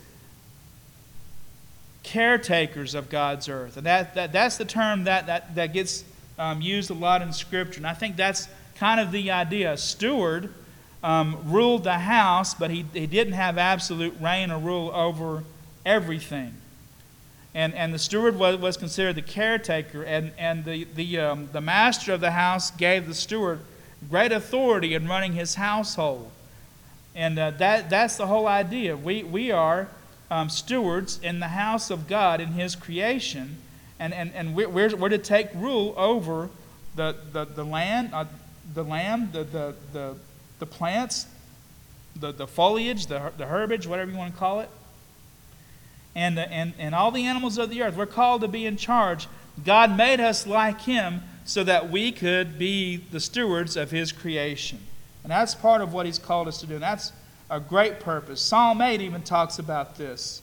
caretakers 2.03 2.93
of 2.93 3.09
God's 3.09 3.49
earth. 3.49 3.77
And 3.77 3.85
that, 3.85 4.15
that, 4.15 4.31
that's 4.31 4.57
the 4.57 4.65
term 4.65 5.05
that, 5.05 5.27
that, 5.27 5.55
that 5.55 5.73
gets 5.73 6.03
um, 6.37 6.61
used 6.61 6.89
a 6.89 6.93
lot 6.93 7.21
in 7.21 7.31
Scripture. 7.31 7.79
And 7.79 7.87
I 7.87 7.93
think 7.93 8.15
that's 8.15 8.47
kind 8.75 8.99
of 8.99 9.11
the 9.11 9.31
idea. 9.31 9.77
Steward 9.77 10.53
um, 11.03 11.39
ruled 11.45 11.83
the 11.83 11.99
house, 11.99 12.53
but 12.53 12.71
he, 12.71 12.85
he 12.93 13.07
didn't 13.07 13.33
have 13.33 13.57
absolute 13.57 14.15
reign 14.19 14.51
or 14.51 14.59
rule 14.59 14.91
over 14.93 15.43
everything. 15.85 16.53
And, 17.55 17.73
and 17.73 17.93
the 17.93 17.99
steward 17.99 18.37
was, 18.37 18.57
was 18.57 18.77
considered 18.77 19.15
the 19.15 19.21
caretaker, 19.21 20.03
and, 20.03 20.33
and 20.37 20.65
the, 20.65 20.83
the, 20.93 21.19
um, 21.19 21.49
the 21.53 21.61
master 21.61 22.13
of 22.13 22.19
the 22.19 22.31
house 22.31 22.69
gave 22.69 23.07
the 23.07 23.15
steward 23.15 23.61
great 24.09 24.31
authority 24.31 24.93
in 24.93 25.07
running 25.07 25.33
his 25.33 25.55
household. 25.55 26.29
And 27.15 27.39
uh, 27.39 27.51
that, 27.51 27.89
that's 27.89 28.17
the 28.17 28.27
whole 28.27 28.45
idea. 28.45 28.97
We, 28.97 29.23
we 29.23 29.51
are 29.51 29.87
um, 30.29 30.49
stewards 30.49 31.19
in 31.23 31.39
the 31.39 31.47
house 31.47 31.89
of 31.89 32.07
God 32.07 32.41
in 32.41 32.49
His 32.49 32.75
creation, 32.75 33.57
and, 33.99 34.13
and, 34.13 34.33
and 34.33 34.53
we're, 34.53 34.95
we're 34.95 35.09
to 35.09 35.17
take 35.17 35.47
rule 35.55 35.93
over 35.95 36.49
the, 36.95 37.15
the, 37.31 37.45
the 37.45 37.63
land, 37.63 38.09
uh, 38.13 38.25
the 38.73 38.83
land, 38.83 39.31
the, 39.31 39.45
the, 39.45 39.75
the, 39.93 40.15
the 40.59 40.65
plants, 40.65 41.27
the, 42.17 42.33
the 42.33 42.47
foliage, 42.47 43.07
the, 43.07 43.31
the 43.37 43.45
herbage, 43.45 43.87
whatever 43.87 44.11
you 44.11 44.17
want 44.17 44.33
to 44.33 44.39
call 44.39 44.59
it, 44.59 44.69
and, 46.15 46.39
and, 46.39 46.73
and 46.79 46.95
all 46.95 47.11
the 47.11 47.25
animals 47.25 47.57
of 47.57 47.69
the 47.69 47.81
earth. 47.81 47.95
We're 47.95 48.05
called 48.05 48.41
to 48.41 48.47
be 48.47 48.65
in 48.65 48.77
charge. 48.77 49.27
God 49.63 49.95
made 49.95 50.19
us 50.19 50.47
like 50.47 50.81
Him 50.81 51.21
so 51.43 51.63
that 51.63 51.91
we 51.91 52.11
could 52.11 52.57
be 52.57 52.97
the 52.97 53.19
stewards 53.19 53.75
of 53.75 53.91
His 53.91 54.11
creation. 54.11 54.79
And 55.23 55.31
that's 55.31 55.53
part 55.53 55.81
of 55.81 55.93
what 55.93 56.05
He's 56.05 56.19
called 56.19 56.47
us 56.47 56.59
to 56.59 56.65
do. 56.65 56.75
And 56.75 56.83
that's 56.83 57.11
a 57.49 57.59
great 57.59 57.99
purpose. 57.99 58.41
Psalm 58.41 58.81
8 58.81 59.01
even 59.01 59.21
talks 59.21 59.59
about 59.59 59.97
this. 59.97 60.41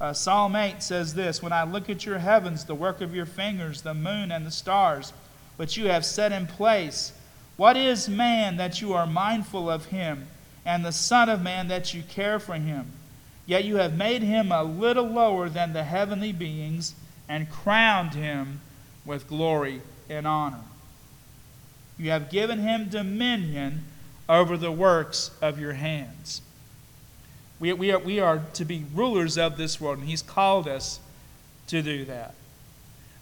Uh, 0.00 0.12
Psalm 0.12 0.56
8 0.56 0.82
says 0.82 1.14
this 1.14 1.42
When 1.42 1.52
I 1.52 1.62
look 1.62 1.88
at 1.88 2.04
your 2.04 2.18
heavens, 2.18 2.64
the 2.64 2.74
work 2.74 3.00
of 3.00 3.14
your 3.14 3.26
fingers, 3.26 3.82
the 3.82 3.94
moon 3.94 4.32
and 4.32 4.44
the 4.44 4.50
stars, 4.50 5.12
which 5.56 5.76
you 5.76 5.86
have 5.88 6.04
set 6.04 6.32
in 6.32 6.46
place, 6.46 7.12
what 7.56 7.76
is 7.76 8.08
man 8.08 8.56
that 8.56 8.80
you 8.80 8.94
are 8.94 9.06
mindful 9.06 9.70
of 9.70 9.86
him, 9.86 10.26
and 10.64 10.84
the 10.84 10.92
Son 10.92 11.28
of 11.28 11.42
Man 11.42 11.68
that 11.68 11.94
you 11.94 12.02
care 12.02 12.40
for 12.40 12.54
him? 12.54 12.86
Yet 13.46 13.64
you 13.64 13.76
have 13.76 13.96
made 13.96 14.22
him 14.22 14.52
a 14.52 14.62
little 14.62 15.06
lower 15.06 15.48
than 15.48 15.72
the 15.72 15.84
heavenly 15.84 16.32
beings 16.32 16.94
and 17.28 17.50
crowned 17.50 18.14
him 18.14 18.60
with 19.04 19.28
glory 19.28 19.82
and 20.08 20.26
honor. 20.26 20.60
You 21.98 22.10
have 22.10 22.30
given 22.30 22.60
him 22.60 22.88
dominion 22.88 23.84
over 24.28 24.56
the 24.56 24.72
works 24.72 25.30
of 25.40 25.58
your 25.58 25.74
hands. 25.74 26.40
We, 27.62 27.72
we, 27.72 27.92
are, 27.92 27.98
we 27.98 28.18
are 28.18 28.42
to 28.54 28.64
be 28.64 28.84
rulers 28.92 29.38
of 29.38 29.56
this 29.56 29.80
world, 29.80 29.98
and 29.98 30.08
He's 30.08 30.22
called 30.22 30.66
us 30.66 30.98
to 31.68 31.80
do 31.80 32.04
that. 32.06 32.34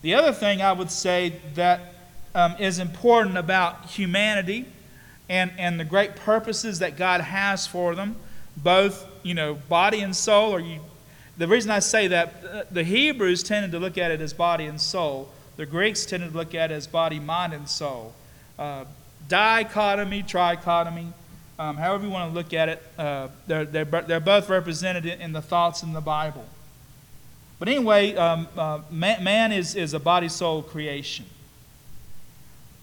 The 0.01 0.15
other 0.15 0.33
thing 0.33 0.63
I 0.63 0.73
would 0.73 0.91
say 0.91 1.35
that 1.55 1.95
um, 2.35 2.55
is 2.59 2.79
important 2.79 3.37
about 3.37 3.91
humanity 3.91 4.65
and, 5.29 5.51
and 5.59 5.79
the 5.79 5.85
great 5.85 6.17
purposes 6.17 6.79
that 6.79 6.97
God 6.97 7.21
has 7.21 7.67
for 7.67 7.95
them, 7.95 8.17
both 8.57 9.07
you 9.23 9.35
know 9.35 9.55
body 9.69 10.01
and 10.01 10.15
soul. 10.15 10.55
Or 10.55 10.61
you, 10.61 10.81
the 11.39 11.49
reason 11.49 11.71
I 11.71 11.79
say 11.79 12.09
that 12.09 12.35
uh, 12.45 12.63
the 12.71 12.85
Hebrews 12.85 13.43
tended 13.43 13.73
to 13.73 13.79
look 13.79 13.99
at 13.99 14.11
it 14.11 14.21
as 14.21 14.33
body 14.33 14.67
and 14.67 14.81
soul. 14.81 15.31
The 15.57 15.67
Greeks 15.67 16.07
tended 16.07 16.33
to 16.33 16.37
look 16.37 16.55
at 16.55 16.71
it 16.71 16.75
as 16.75 16.87
body, 16.87 17.19
mind, 17.19 17.53
and 17.53 17.69
soul. 17.69 18.15
Uh, 18.59 18.85
dichotomy, 19.29 20.23
trichotomy, 20.23 21.13
um, 21.61 21.77
however 21.77 22.05
you 22.05 22.11
want 22.11 22.31
to 22.31 22.35
look 22.35 22.55
at 22.55 22.71
it, 22.71 22.83
uh, 22.99 23.29
they're, 23.47 23.67
they're, 23.67 23.85
they're 23.85 24.19
both 24.19 24.49
represented 24.49 25.05
in 25.05 25.33
the 25.33 25.43
thoughts 25.43 25.83
in 25.83 25.93
the 25.93 26.01
Bible. 26.01 26.47
But 27.59 27.69
anyway, 27.69 28.15
um, 28.15 28.49
uh, 28.57 28.81
man, 28.91 29.23
man, 29.23 29.53
is, 29.53 29.75
is 29.75 29.93
a 29.93 30.01
body 30.01 30.31
soul 30.31 30.63
creation. 30.63 31.27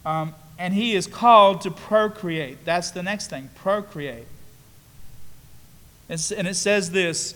Um, 0.05 0.35
and 0.59 0.75
he 0.75 0.93
is 0.93 1.07
called 1.07 1.61
to 1.61 1.71
procreate. 1.71 2.63
That's 2.65 2.91
the 2.91 3.01
next 3.01 3.31
thing 3.31 3.49
procreate. 3.55 4.27
And 6.09 6.47
it 6.47 6.55
says 6.55 6.91
this 6.91 7.35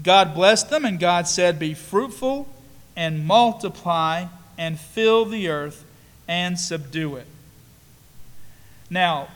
God 0.00 0.34
blessed 0.34 0.70
them, 0.70 0.84
and 0.84 0.98
God 0.98 1.28
said, 1.28 1.58
Be 1.58 1.74
fruitful 1.74 2.48
and 2.96 3.26
multiply 3.26 4.26
and 4.58 4.78
fill 4.78 5.24
the 5.24 5.48
earth 5.48 5.84
and 6.28 6.58
subdue 6.58 7.16
it. 7.16 7.26
Now, 8.90 9.28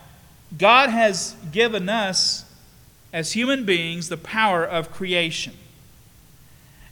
God 0.57 0.91
has 0.91 1.35
given 1.53 1.89
us, 1.89 2.45
as 3.13 3.33
human 3.33 3.65
beings, 3.65 4.09
the 4.09 4.17
power 4.17 4.65
of 4.65 4.93
creation. 4.93 5.55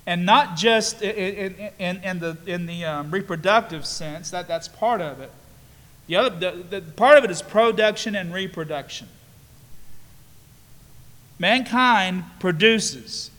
And 0.07 0.27
not 0.27 0.57
just 0.57 1.01
in, 1.03 1.71
in, 1.79 1.97
in 2.03 2.19
the, 2.19 2.37
in 2.47 2.67
the 2.67 2.85
um, 2.85 3.11
reproductive 3.11 3.87
sense, 3.87 4.31
that, 4.31 4.47
that's 4.47 4.69
part 4.69 5.01
of 5.01 5.21
it. 5.21 5.31
The 6.07 6.17
other 6.17 6.31
the, 6.31 6.81
the 6.81 6.93
part 6.93 7.17
of 7.17 7.25
it 7.25 7.31
is 7.31 7.41
production 7.41 8.15
and 8.15 8.33
reproduction. 8.33 9.09
Mankind 11.39 12.25
produces. 12.41 13.31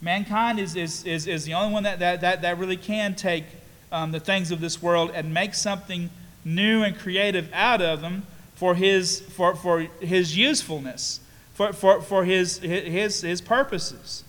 Mankind 0.00 0.58
is, 0.58 0.76
is, 0.76 1.04
is, 1.04 1.26
is 1.26 1.44
the 1.44 1.54
only 1.54 1.72
one 1.72 1.82
that, 1.82 1.98
that, 1.98 2.20
that, 2.20 2.42
that 2.42 2.58
really 2.58 2.76
can 2.76 3.14
take 3.14 3.44
um, 3.90 4.12
the 4.12 4.20
things 4.20 4.50
of 4.50 4.60
this 4.60 4.82
world 4.82 5.10
and 5.14 5.32
make 5.32 5.54
something 5.54 6.10
new 6.44 6.82
and 6.82 6.98
creative 6.98 7.50
out 7.52 7.80
of 7.80 8.00
them 8.00 8.26
for 8.54 8.74
his, 8.74 9.20
for, 9.20 9.54
for 9.54 9.80
his 10.00 10.36
usefulness, 10.36 11.20
for, 11.54 11.72
for, 11.72 12.00
for 12.00 12.24
his, 12.24 12.58
his, 12.58 13.22
his 13.22 13.40
purposes. 13.40 14.24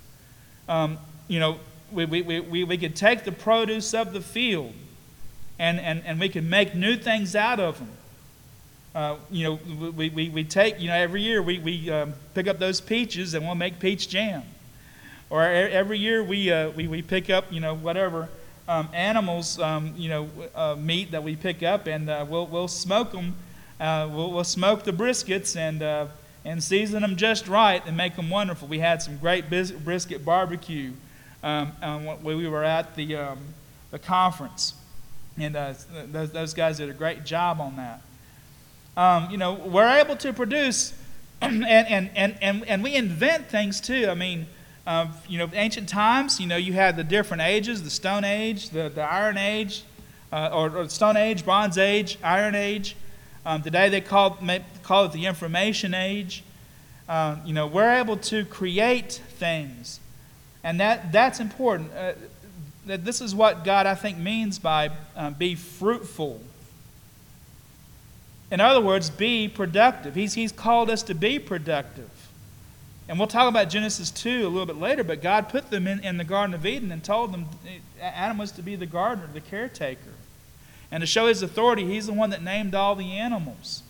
Um, 0.67 0.97
you 1.27 1.39
know, 1.39 1.59
we, 1.91 2.05
we, 2.05 2.21
we, 2.21 2.63
we 2.63 2.77
could 2.77 2.95
take 2.95 3.23
the 3.23 3.31
produce 3.31 3.93
of 3.93 4.13
the 4.13 4.21
field 4.21 4.73
and, 5.59 5.79
and, 5.79 6.03
and 6.05 6.19
we 6.19 6.29
can 6.29 6.49
make 6.49 6.75
new 6.75 6.95
things 6.95 7.35
out 7.35 7.59
of 7.59 7.79
them. 7.79 7.89
Uh, 8.95 9.17
you 9.29 9.43
know, 9.43 9.91
we, 9.91 10.09
we, 10.09 10.29
we 10.29 10.43
take, 10.45 10.79
you 10.79 10.87
know, 10.87 10.95
every 10.95 11.21
year 11.21 11.41
we, 11.41 11.59
we 11.59 11.91
um, 11.91 12.13
pick 12.33 12.47
up 12.47 12.57
those 12.57 12.79
peaches 12.79 13.33
and 13.33 13.45
we'll 13.45 13.53
make 13.53 13.77
peach 13.77 14.07
jam. 14.07 14.41
Or 15.29 15.43
every 15.43 15.99
year 15.99 16.23
we, 16.23 16.49
uh, 16.49 16.69
we, 16.69 16.87
we 16.87 17.01
pick 17.01 17.29
up, 17.29 17.51
you 17.51 17.59
know, 17.59 17.75
whatever 17.75 18.29
um, 18.69 18.87
animals, 18.93 19.59
um, 19.59 19.93
you 19.97 20.07
know, 20.07 20.29
uh, 20.55 20.75
meat 20.79 21.11
that 21.11 21.23
we 21.23 21.35
pick 21.35 21.61
up 21.61 21.87
and 21.87 22.09
uh, 22.09 22.25
we'll, 22.27 22.47
we'll 22.47 22.69
smoke 22.69 23.11
them 23.11 23.35
uh, 23.79 24.09
we'll, 24.09 24.31
we'll, 24.31 24.43
smoke 24.45 24.83
the 24.83 24.93
briskets 24.93 25.57
and, 25.57 25.83
uh, 25.83 26.07
and 26.45 26.63
season 26.63 27.01
them 27.01 27.17
just 27.17 27.47
right 27.49 27.85
and 27.85 27.97
make 27.97 28.15
them 28.15 28.29
wonderful. 28.29 28.69
We 28.69 28.79
had 28.79 29.01
some 29.01 29.17
great 29.17 29.49
bis- 29.49 29.71
brisket 29.71 30.23
barbecue 30.23 30.93
um, 31.43 31.67
when 32.23 32.37
we 32.37 32.47
were 32.47 32.63
at 32.63 32.95
the, 32.95 33.17
um, 33.17 33.39
the 33.91 33.99
conference. 33.99 34.75
And 35.37 35.55
those, 35.55 36.31
those, 36.31 36.53
guys 36.53 36.77
did 36.77 36.89
a 36.89 36.93
great 36.93 37.25
job 37.25 37.59
on 37.59 37.75
that. 37.75 38.01
Um, 38.97 39.29
you 39.29 39.37
know, 39.37 39.53
we're 39.53 39.99
able 39.99 40.15
to 40.17 40.33
produce, 40.33 40.93
and, 41.41 41.65
and, 41.65 42.09
and, 42.15 42.37
and, 42.41 42.67
and 42.67 42.83
we 42.83 42.95
invent 42.95 43.47
things 43.47 43.81
too. 43.81 44.07
I 44.09 44.13
mean, 44.13 44.47
uh, 44.87 45.07
you 45.27 45.37
know, 45.37 45.49
ancient 45.53 45.89
times, 45.89 46.39
you 46.39 46.47
know, 46.47 46.57
you 46.57 46.73
had 46.73 46.95
the 46.95 47.03
different 47.03 47.41
ages 47.41 47.83
the 47.83 47.89
Stone 47.89 48.23
Age, 48.23 48.69
the, 48.69 48.89
the 48.89 49.01
Iron 49.01 49.37
Age, 49.37 49.83
uh, 50.31 50.49
or, 50.53 50.77
or 50.77 50.89
Stone 50.89 51.17
Age, 51.17 51.43
Bronze 51.43 51.77
Age, 51.77 52.17
Iron 52.23 52.55
Age. 52.55 52.95
Um, 53.45 53.61
today 53.61 53.89
they 53.89 54.01
call, 54.01 54.39
call 54.83 55.05
it 55.05 55.11
the 55.11 55.25
information 55.25 55.93
age. 55.93 56.43
Uh, 57.07 57.37
you 57.45 57.53
know, 57.53 57.67
we're 57.67 57.91
able 57.91 58.17
to 58.17 58.43
create 58.45 59.21
things. 59.37 59.99
And 60.63 60.79
that, 60.79 61.11
that's 61.11 61.39
important. 61.39 61.93
Uh, 61.93 62.13
that 62.87 63.05
this 63.05 63.21
is 63.21 63.35
what 63.35 63.63
God, 63.63 63.85
I 63.85 63.95
think, 63.95 64.17
means 64.17 64.57
by 64.57 64.91
uh, 65.15 65.29
be 65.31 65.55
fruitful. 65.55 66.41
In 68.51 68.59
other 68.59 68.81
words, 68.81 69.09
be 69.09 69.47
productive. 69.47 70.15
He's, 70.15 70.33
he's 70.33 70.51
called 70.51 70.89
us 70.89 71.03
to 71.03 71.15
be 71.15 71.39
productive. 71.39 72.09
And 73.07 73.19
we'll 73.19 73.27
talk 73.27 73.47
about 73.49 73.69
Genesis 73.69 74.09
2 74.11 74.47
a 74.47 74.49
little 74.49 74.65
bit 74.65 74.77
later, 74.77 75.03
but 75.03 75.21
God 75.21 75.49
put 75.49 75.69
them 75.69 75.87
in, 75.87 76.03
in 76.03 76.17
the 76.17 76.23
Garden 76.23 76.55
of 76.55 76.65
Eden 76.65 76.91
and 76.91 77.03
told 77.03 77.33
them 77.33 77.47
Adam 78.01 78.37
was 78.37 78.51
to 78.53 78.61
be 78.61 78.75
the 78.75 78.85
gardener, 78.85 79.29
the 79.31 79.41
caretaker. 79.41 80.13
And 80.91 81.01
to 81.01 81.07
show 81.07 81.27
his 81.27 81.41
authority, 81.41 81.85
he's 81.85 82.07
the 82.07 82.13
one 82.13 82.31
that 82.31 82.43
named 82.43 82.73
all 82.73 82.95
the 82.95 83.11
animals. 83.11 83.83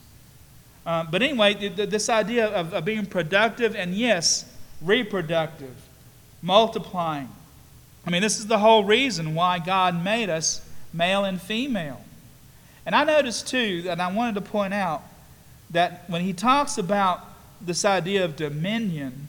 Uh, 0.86 1.06
but 1.10 1.22
anyway, 1.22 1.54
this 1.70 2.10
idea 2.10 2.48
of, 2.48 2.74
of 2.74 2.86
being 2.86 3.06
productive 3.06 3.76
and, 3.76 3.96
yes, 3.96 4.46
reproductive, 4.82 5.76
multiplying. 6.42 7.30
I 8.06 8.12
mean, 8.12 8.22
this 8.22 8.38
is 8.38 8.48
the 8.48 8.60
whole 8.60 8.84
reason 8.84 9.34
why 9.34 9.60
God 9.60 10.04
made 10.04 10.30
us 10.30 10.62
male 10.94 11.26
and 11.26 11.42
female. 11.42 12.05
And 12.86 12.94
I 12.94 13.04
noticed, 13.04 13.48
too, 13.48 13.84
that 13.84 14.00
I 14.00 14.12
wanted 14.12 14.36
to 14.36 14.42
point 14.42 14.74
out 14.74 15.04
that 15.72 16.04
when 16.08 16.22
he 16.22 16.34
talks 16.34 16.77
about 16.77 17.22
this 17.60 17.84
idea 17.84 18.24
of 18.24 18.36
dominion, 18.36 19.27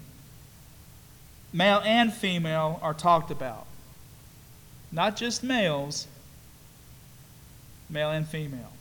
male 1.53 1.81
and 1.85 2.13
female 2.13 2.79
are 2.83 2.95
talked 2.95 3.31
about. 3.31 3.67
Not 4.93 5.17
just 5.17 5.43
males, 5.43 6.07
male 7.89 8.11
and 8.11 8.27
female. 8.27 8.73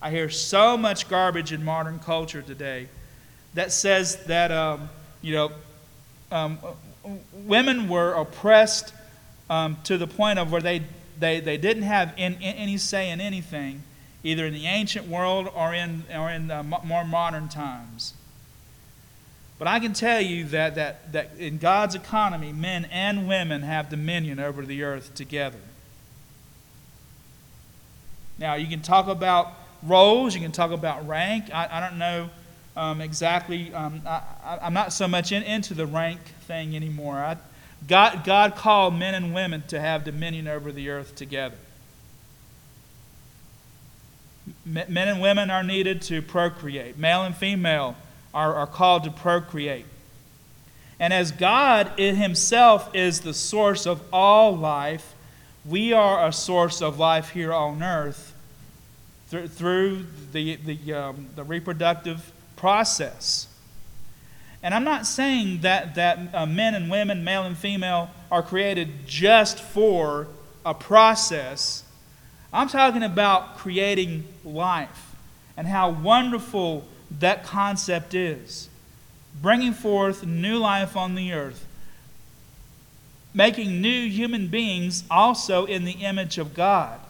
I 0.00 0.10
hear 0.10 0.28
so 0.28 0.76
much 0.76 1.08
garbage 1.08 1.52
in 1.52 1.64
modern 1.64 2.00
culture 2.00 2.42
today 2.42 2.88
that 3.54 3.70
says 3.70 4.16
that, 4.24 4.50
um, 4.50 4.90
you 5.20 5.32
know, 5.34 5.52
um, 6.32 6.58
women 7.32 7.88
were 7.88 8.14
oppressed 8.14 8.92
um, 9.48 9.76
to 9.84 9.98
the 9.98 10.06
point 10.06 10.38
of 10.38 10.50
where 10.50 10.60
they, 10.60 10.82
they, 11.18 11.40
they 11.40 11.56
didn't 11.56 11.84
have 11.84 12.12
in, 12.16 12.34
in, 12.34 12.54
any 12.56 12.78
say 12.78 13.10
in 13.10 13.20
anything, 13.20 13.82
either 14.24 14.46
in 14.46 14.54
the 14.54 14.66
ancient 14.66 15.06
world 15.06 15.48
or 15.54 15.74
in, 15.74 16.04
or 16.14 16.30
in 16.30 16.46
more 16.84 17.04
modern 17.04 17.48
times. 17.48 18.14
But 19.58 19.68
I 19.68 19.78
can 19.78 19.92
tell 19.92 20.20
you 20.20 20.44
that, 20.46 20.74
that, 20.74 21.12
that 21.12 21.30
in 21.38 21.58
God's 21.58 21.94
economy, 21.94 22.52
men 22.52 22.86
and 22.86 23.28
women 23.28 23.62
have 23.62 23.88
dominion 23.88 24.40
over 24.40 24.66
the 24.66 24.82
earth 24.82 25.14
together. 25.14 25.60
Now, 28.38 28.54
you 28.54 28.66
can 28.66 28.82
talk 28.82 29.06
about 29.06 29.52
roles, 29.82 30.34
you 30.34 30.40
can 30.40 30.50
talk 30.50 30.72
about 30.72 31.06
rank. 31.06 31.44
I, 31.54 31.68
I 31.70 31.80
don't 31.80 31.98
know 31.98 32.30
um, 32.76 33.00
exactly, 33.00 33.72
um, 33.72 34.02
I, 34.06 34.58
am 34.62 34.74
not 34.74 34.92
so 34.92 35.06
much 35.06 35.30
in, 35.30 35.42
into 35.42 35.74
the 35.74 35.86
rank 35.86 36.20
thing 36.46 36.74
anymore. 36.74 37.18
I, 37.18 37.36
God, 37.86 38.24
God 38.24 38.54
called 38.54 38.94
men 38.94 39.14
and 39.14 39.34
women 39.34 39.62
to 39.68 39.80
have 39.80 40.04
dominion 40.04 40.46
over 40.48 40.70
the 40.70 40.88
earth 40.90 41.14
together. 41.16 41.56
Men 44.64 45.08
and 45.08 45.20
women 45.20 45.50
are 45.50 45.62
needed 45.62 46.02
to 46.02 46.22
procreate. 46.22 46.98
Male 46.98 47.22
and 47.22 47.36
female 47.36 47.96
are, 48.34 48.54
are 48.54 48.66
called 48.66 49.04
to 49.04 49.10
procreate. 49.10 49.86
And 50.98 51.12
as 51.12 51.32
God 51.32 51.98
in 51.98 52.16
Himself 52.16 52.94
is 52.94 53.20
the 53.20 53.34
source 53.34 53.86
of 53.86 54.02
all 54.12 54.56
life, 54.56 55.14
we 55.64 55.92
are 55.92 56.26
a 56.26 56.32
source 56.32 56.80
of 56.80 56.98
life 56.98 57.30
here 57.30 57.52
on 57.52 57.82
earth 57.82 58.34
through, 59.28 59.48
through 59.48 60.06
the, 60.32 60.56
the, 60.56 60.92
um, 60.92 61.28
the 61.34 61.44
reproductive 61.44 62.32
process. 62.56 63.48
And 64.62 64.74
I'm 64.74 64.84
not 64.84 65.06
saying 65.06 65.62
that, 65.62 65.96
that 65.96 66.18
uh, 66.32 66.46
men 66.46 66.74
and 66.74 66.90
women, 66.90 67.24
male 67.24 67.42
and 67.42 67.56
female, 67.56 68.10
are 68.30 68.42
created 68.42 69.06
just 69.06 69.58
for 69.58 70.28
a 70.64 70.72
process. 70.72 71.82
I'm 72.52 72.68
talking 72.68 73.02
about 73.02 73.56
creating 73.56 74.24
life 74.44 75.14
and 75.56 75.66
how 75.66 75.90
wonderful 75.90 76.84
that 77.18 77.44
concept 77.44 78.14
is. 78.14 78.68
Bringing 79.40 79.72
forth 79.72 80.24
new 80.24 80.58
life 80.58 80.96
on 80.96 81.14
the 81.14 81.32
earth, 81.32 81.66
making 83.34 83.80
new 83.80 84.08
human 84.08 84.48
beings 84.48 85.04
also 85.10 85.64
in 85.64 85.84
the 85.84 85.92
image 85.92 86.38
of 86.38 86.54
God 86.54 87.00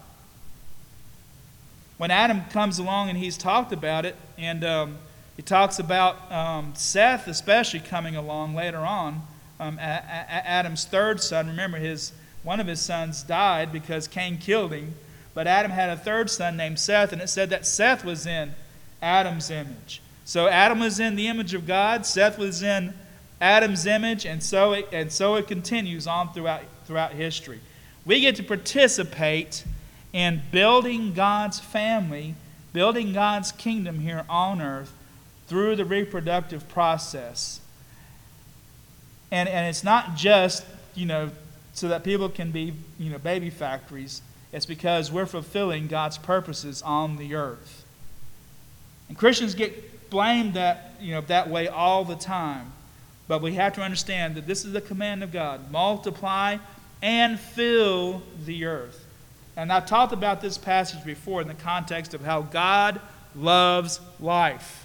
when 2.03 2.11
Adam 2.11 2.43
comes 2.51 2.81
along 2.81 3.11
and 3.11 3.17
he's 3.17 3.37
talked 3.37 3.73
about 3.73 4.05
it, 4.05 4.17
and 4.37 4.65
um, 4.65 4.99
he 5.43 5.47
talks 5.47 5.81
about 5.81 6.31
um, 6.31 6.73
Seth 6.77 7.27
especially 7.27 7.81
coming 7.81 8.15
along 8.15 8.55
later 8.55 8.79
on, 8.79 9.23
um, 9.59 9.77
a- 9.81 9.83
a- 9.83 10.49
Adam's 10.49 10.85
third 10.85 11.21
son. 11.21 11.49
Remember, 11.49 11.79
his 11.79 12.13
one 12.45 12.61
of 12.61 12.69
his 12.69 12.81
sons 12.81 13.25
died 13.25 13.73
because 13.73 14.07
Cain 14.07 14.39
killed 14.39 14.73
him, 14.73 14.95
but 15.35 15.49
Adam 15.49 15.73
had 15.73 15.91
a 15.91 15.97
third 15.97 16.31
son 16.31 16.57
named 16.57 16.79
Seth, 16.79 17.13
and 17.13 17.21
it 17.21 17.29
said 17.29 17.51
that 17.51 17.67
Seth 17.67 18.05
was 18.05 18.25
in 18.25 18.55
Adam's 19.03 19.51
image. 19.51 20.01
So 20.25 20.47
Adam 20.47 20.79
was 20.79 21.01
in 21.01 21.17
the 21.17 21.27
image 21.27 21.55
of 21.55 21.67
God, 21.67 22.07
Seth 22.07 22.39
was 22.39 22.63
in 22.63 22.95
Adam's 23.41 23.85
image, 23.85 24.25
and 24.25 24.41
so 24.45 24.75
it, 24.75 24.89
and 24.93 25.11
so 25.11 25.35
it 25.35 25.49
continues 25.49 26.07
on 26.07 26.33
throughout, 26.33 26.63
throughout 26.87 27.15
history. 27.15 27.59
We 28.05 28.21
get 28.21 28.37
to 28.37 28.45
participate 28.45 29.65
in 30.13 30.43
building 30.53 31.15
God's 31.15 31.59
family, 31.59 32.37
building 32.73 33.13
God's 33.13 33.51
kingdom 33.51 33.99
here 33.99 34.25
on 34.29 34.63
earth 34.63 34.93
through 35.53 35.77
the 35.77 35.85
reproductive 35.85 36.67
process. 36.71 37.61
And, 39.31 39.47
and 39.51 39.69
it's 39.69 39.85
not 39.85 40.17
just, 40.17 40.65
you 40.95 41.05
know, 41.05 41.31
so 41.75 41.89
that 41.89 42.05
people 42.05 42.31
can 42.31 42.51
be, 42.53 42.73
you 42.99 43.11
know, 43.11 43.19
baby 43.19 43.51
factories. 43.51 44.23
It's 44.51 44.65
because 44.65 45.13
we're 45.13 45.27
fulfilling 45.27 45.89
God's 45.89 46.17
purposes 46.17 46.81
on 46.81 47.19
the 47.19 47.35
earth. 47.35 47.85
And 49.11 49.19
Christians 49.19 49.55
get 49.55 50.09
blamed 50.09 50.55
that, 50.55 50.95
you 51.03 51.13
know, 51.13 51.21
that 51.21 51.51
way 51.51 51.69
all 51.69 52.07
the 52.07 52.17
time. 52.17 52.73
But 53.29 53.43
we 53.43 53.53
have 53.53 53.75
to 53.75 53.83
understand 53.83 54.37
that 54.37 54.47
this 54.47 54.65
is 54.65 54.73
the 54.73 54.81
command 54.81 55.23
of 55.23 55.33
God 55.33 55.71
multiply 55.71 56.57
and 57.03 57.39
fill 57.39 58.23
the 58.47 58.65
earth. 58.65 59.05
And 59.59 59.71
I've 59.71 59.85
talked 59.85 60.15
about 60.15 60.41
this 60.41 60.57
passage 60.57 61.05
before 61.05 61.43
in 61.43 61.49
the 61.49 61.53
context 61.53 62.15
of 62.15 62.25
how 62.25 62.41
God 62.41 63.03
loves 63.35 64.01
life 64.19 64.82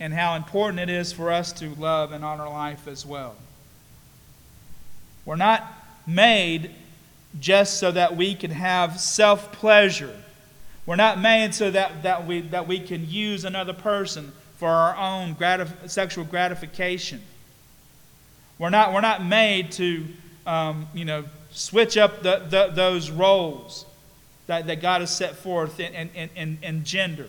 and 0.00 0.14
how 0.14 0.34
important 0.34 0.80
it 0.80 0.88
is 0.88 1.12
for 1.12 1.30
us 1.30 1.52
to 1.52 1.74
love 1.74 2.12
and 2.12 2.24
honor 2.24 2.48
life 2.48 2.88
as 2.88 3.04
well. 3.04 3.36
We're 5.26 5.36
not 5.36 5.62
made 6.06 6.70
just 7.38 7.78
so 7.78 7.92
that 7.92 8.16
we 8.16 8.34
can 8.34 8.50
have 8.50 8.98
self 8.98 9.52
pleasure. 9.52 10.16
We're 10.86 10.96
not 10.96 11.20
made 11.20 11.54
so 11.54 11.70
that, 11.70 12.02
that, 12.02 12.26
we, 12.26 12.40
that 12.40 12.66
we 12.66 12.80
can 12.80 13.08
use 13.08 13.44
another 13.44 13.74
person 13.74 14.32
for 14.56 14.68
our 14.68 14.96
own 14.96 15.34
gratif- 15.36 15.88
sexual 15.88 16.24
gratification. 16.24 17.20
We're 18.58 18.70
not, 18.70 18.92
we're 18.92 19.02
not 19.02 19.24
made 19.24 19.70
to, 19.72 20.06
um, 20.46 20.88
you 20.94 21.04
know, 21.04 21.24
switch 21.52 21.96
up 21.96 22.22
the, 22.22 22.46
the, 22.48 22.72
those 22.74 23.10
roles 23.10 23.84
that, 24.46 24.66
that 24.66 24.80
God 24.80 25.02
has 25.02 25.14
set 25.14 25.36
forth 25.36 25.78
in, 25.78 25.94
in, 25.94 26.30
in, 26.34 26.58
in 26.62 26.84
gender. 26.84 27.28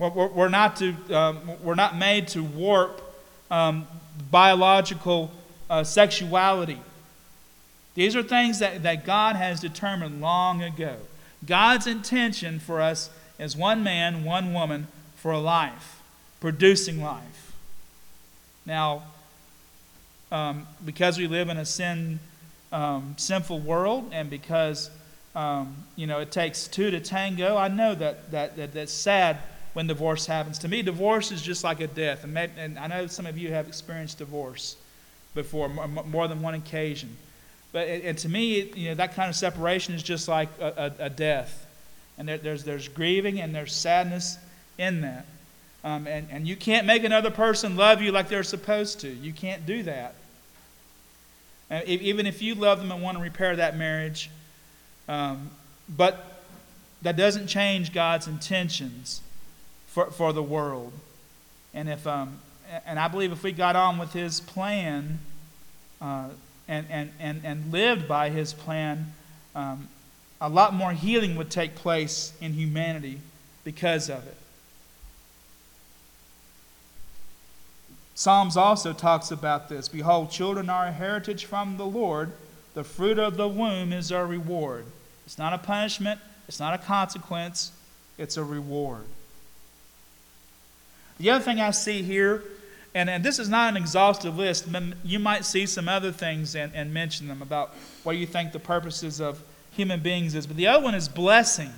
We're, 0.00 0.48
not 0.48 0.76
to, 0.76 0.94
um, 1.14 1.40
we're 1.62 1.74
not 1.74 1.94
made 1.94 2.28
to 2.28 2.42
warp 2.42 3.02
um, 3.50 3.86
biological 4.30 5.30
uh, 5.68 5.84
sexuality. 5.84 6.80
These 7.94 8.16
are 8.16 8.22
things 8.22 8.60
that, 8.60 8.82
that 8.82 9.04
God 9.04 9.36
has 9.36 9.60
determined 9.60 10.22
long 10.22 10.62
ago. 10.62 10.96
God's 11.46 11.86
intention 11.86 12.58
for 12.60 12.80
us 12.80 13.10
is 13.38 13.54
one 13.56 13.82
man, 13.84 14.24
one 14.24 14.54
woman 14.54 14.86
for 15.16 15.32
a 15.32 15.38
life, 15.38 16.00
producing 16.40 17.02
life. 17.02 17.52
Now, 18.64 19.02
um, 20.32 20.66
because 20.82 21.18
we 21.18 21.26
live 21.26 21.50
in 21.50 21.58
a 21.58 21.66
sin 21.66 22.20
um, 22.72 23.14
sinful 23.18 23.58
world 23.58 24.10
and 24.12 24.30
because 24.30 24.90
um, 25.34 25.76
you 25.96 26.06
know 26.06 26.20
it 26.20 26.30
takes 26.30 26.68
two 26.68 26.90
to 26.90 27.00
tango 27.00 27.56
i 27.56 27.66
know 27.66 27.94
that, 27.94 28.30
that, 28.30 28.56
that 28.56 28.72
that's 28.72 28.92
sad 28.92 29.38
when 29.72 29.86
divorce 29.86 30.26
happens. 30.26 30.58
To 30.60 30.68
me 30.68 30.82
divorce 30.82 31.30
is 31.30 31.42
just 31.42 31.64
like 31.64 31.80
a 31.80 31.86
death. 31.86 32.24
And, 32.24 32.34
maybe, 32.34 32.52
and 32.58 32.78
i 32.78 32.86
know 32.86 33.06
some 33.06 33.26
of 33.26 33.38
you 33.38 33.52
have 33.52 33.68
experienced 33.68 34.18
divorce 34.18 34.76
before 35.34 35.68
more 35.68 36.28
than 36.28 36.42
one 36.42 36.54
occasion. 36.54 37.16
But 37.72 37.88
and 37.88 38.18
to 38.18 38.28
me 38.28 38.62
you 38.74 38.88
know 38.88 38.94
that 38.96 39.14
kind 39.14 39.28
of 39.28 39.36
separation 39.36 39.94
is 39.94 40.02
just 40.02 40.28
like 40.28 40.48
a, 40.60 40.92
a, 40.98 41.04
a 41.06 41.10
death. 41.10 41.66
And 42.18 42.28
there, 42.28 42.38
there's, 42.38 42.64
there's 42.64 42.88
grieving 42.88 43.40
and 43.40 43.54
there's 43.54 43.74
sadness 43.74 44.36
in 44.76 45.00
that. 45.00 45.24
Um, 45.82 46.06
and, 46.06 46.28
and 46.30 46.46
you 46.46 46.56
can't 46.56 46.86
make 46.86 47.04
another 47.04 47.30
person 47.30 47.76
love 47.76 48.02
you 48.02 48.12
like 48.12 48.28
they're 48.28 48.42
supposed 48.42 49.00
to. 49.00 49.08
You 49.08 49.32
can't 49.32 49.64
do 49.64 49.82
that. 49.84 50.14
Uh, 51.70 51.80
even 51.86 52.26
if 52.26 52.42
you 52.42 52.54
love 52.54 52.78
them 52.80 52.92
and 52.92 53.00
want 53.00 53.16
to 53.16 53.22
repair 53.22 53.56
that 53.56 53.76
marriage. 53.76 54.30
Um, 55.08 55.50
but 55.88 56.42
that 57.00 57.16
doesn't 57.16 57.46
change 57.46 57.94
God's 57.94 58.26
intentions 58.26 59.22
for, 59.90 60.10
for 60.10 60.32
the 60.32 60.42
world. 60.42 60.92
And, 61.74 61.88
if, 61.88 62.06
um, 62.06 62.38
and 62.86 62.98
I 62.98 63.08
believe 63.08 63.32
if 63.32 63.42
we 63.42 63.52
got 63.52 63.76
on 63.76 63.98
with 63.98 64.12
His 64.12 64.40
plan 64.40 65.18
uh, 66.00 66.28
and, 66.68 66.86
and, 66.88 67.10
and, 67.18 67.42
and 67.44 67.72
lived 67.72 68.08
by 68.08 68.30
His 68.30 68.52
plan, 68.54 69.12
um, 69.54 69.88
a 70.40 70.48
lot 70.48 70.72
more 70.72 70.92
healing 70.92 71.36
would 71.36 71.50
take 71.50 71.74
place 71.74 72.32
in 72.40 72.54
humanity 72.54 73.20
because 73.64 74.08
of 74.08 74.26
it. 74.26 74.36
Psalms 78.14 78.56
also 78.56 78.92
talks 78.92 79.30
about 79.30 79.68
this. 79.68 79.88
Behold, 79.88 80.30
children 80.30 80.68
are 80.68 80.86
a 80.86 80.92
heritage 80.92 81.46
from 81.46 81.78
the 81.78 81.86
Lord. 81.86 82.32
The 82.74 82.84
fruit 82.84 83.18
of 83.18 83.36
the 83.36 83.48
womb 83.48 83.92
is 83.92 84.12
our 84.12 84.26
reward. 84.26 84.84
It's 85.26 85.38
not 85.38 85.52
a 85.52 85.58
punishment, 85.58 86.20
it's 86.46 86.60
not 86.60 86.74
a 86.74 86.78
consequence, 86.78 87.72
it's 88.18 88.36
a 88.36 88.44
reward. 88.44 89.04
The 91.20 91.28
other 91.28 91.44
thing 91.44 91.60
I 91.60 91.70
see 91.70 92.02
here, 92.02 92.42
and, 92.94 93.10
and 93.10 93.22
this 93.22 93.38
is 93.38 93.50
not 93.50 93.68
an 93.68 93.76
exhaustive 93.76 94.38
list, 94.38 94.66
you 95.04 95.18
might 95.18 95.44
see 95.44 95.66
some 95.66 95.86
other 95.86 96.10
things 96.10 96.56
and, 96.56 96.74
and 96.74 96.94
mention 96.94 97.28
them 97.28 97.42
about 97.42 97.74
what 98.04 98.16
you 98.16 98.26
think 98.26 98.52
the 98.52 98.58
purposes 98.58 99.20
of 99.20 99.42
human 99.72 100.00
beings 100.00 100.34
is. 100.34 100.46
But 100.46 100.56
the 100.56 100.66
other 100.66 100.82
one 100.82 100.94
is 100.94 101.10
blessing. 101.10 101.70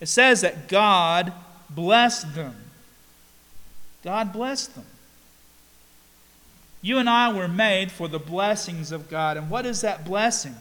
It 0.00 0.06
says 0.06 0.40
that 0.40 0.66
God 0.66 1.32
blessed 1.70 2.34
them. 2.34 2.56
God 4.02 4.32
blessed 4.32 4.74
them. 4.74 4.86
You 6.82 6.98
and 6.98 7.08
I 7.08 7.32
were 7.32 7.46
made 7.46 7.92
for 7.92 8.08
the 8.08 8.18
blessings 8.18 8.90
of 8.90 9.08
God. 9.08 9.36
And 9.36 9.48
what 9.48 9.64
is 9.64 9.82
that 9.82 10.04
blessing? 10.04 10.56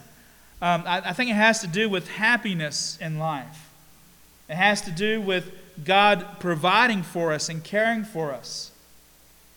Um, 0.62 0.84
I, 0.86 1.02
I 1.06 1.14
think 1.14 1.32
it 1.32 1.36
has 1.36 1.62
to 1.62 1.68
do 1.68 1.90
with 1.90 2.08
happiness 2.08 3.00
in 3.02 3.18
life. 3.18 3.68
It 4.48 4.54
has 4.54 4.82
to 4.84 4.92
do 4.92 5.20
with 5.20 5.52
God 5.84 6.26
providing 6.40 7.04
for 7.04 7.32
us 7.32 7.50
and 7.50 7.64
caring 7.64 8.04
for 8.04 8.32
us. 8.32 8.72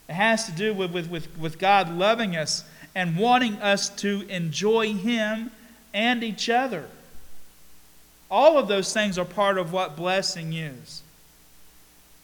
It 0.08 0.14
has 0.14 0.46
to 0.46 0.52
do 0.52 0.74
with, 0.74 0.92
with, 0.92 1.10
with, 1.10 1.38
with 1.38 1.58
God 1.58 1.90
loving 1.90 2.36
us 2.36 2.64
and 2.94 3.16
wanting 3.16 3.54
us 3.56 3.88
to 3.88 4.24
enjoy 4.28 4.94
Him 4.94 5.50
and 5.92 6.22
each 6.22 6.48
other. 6.48 6.86
All 8.30 8.58
of 8.58 8.68
those 8.68 8.92
things 8.92 9.18
are 9.18 9.24
part 9.24 9.58
of 9.58 9.72
what 9.72 9.96
blessing 9.96 10.52
is. 10.52 11.02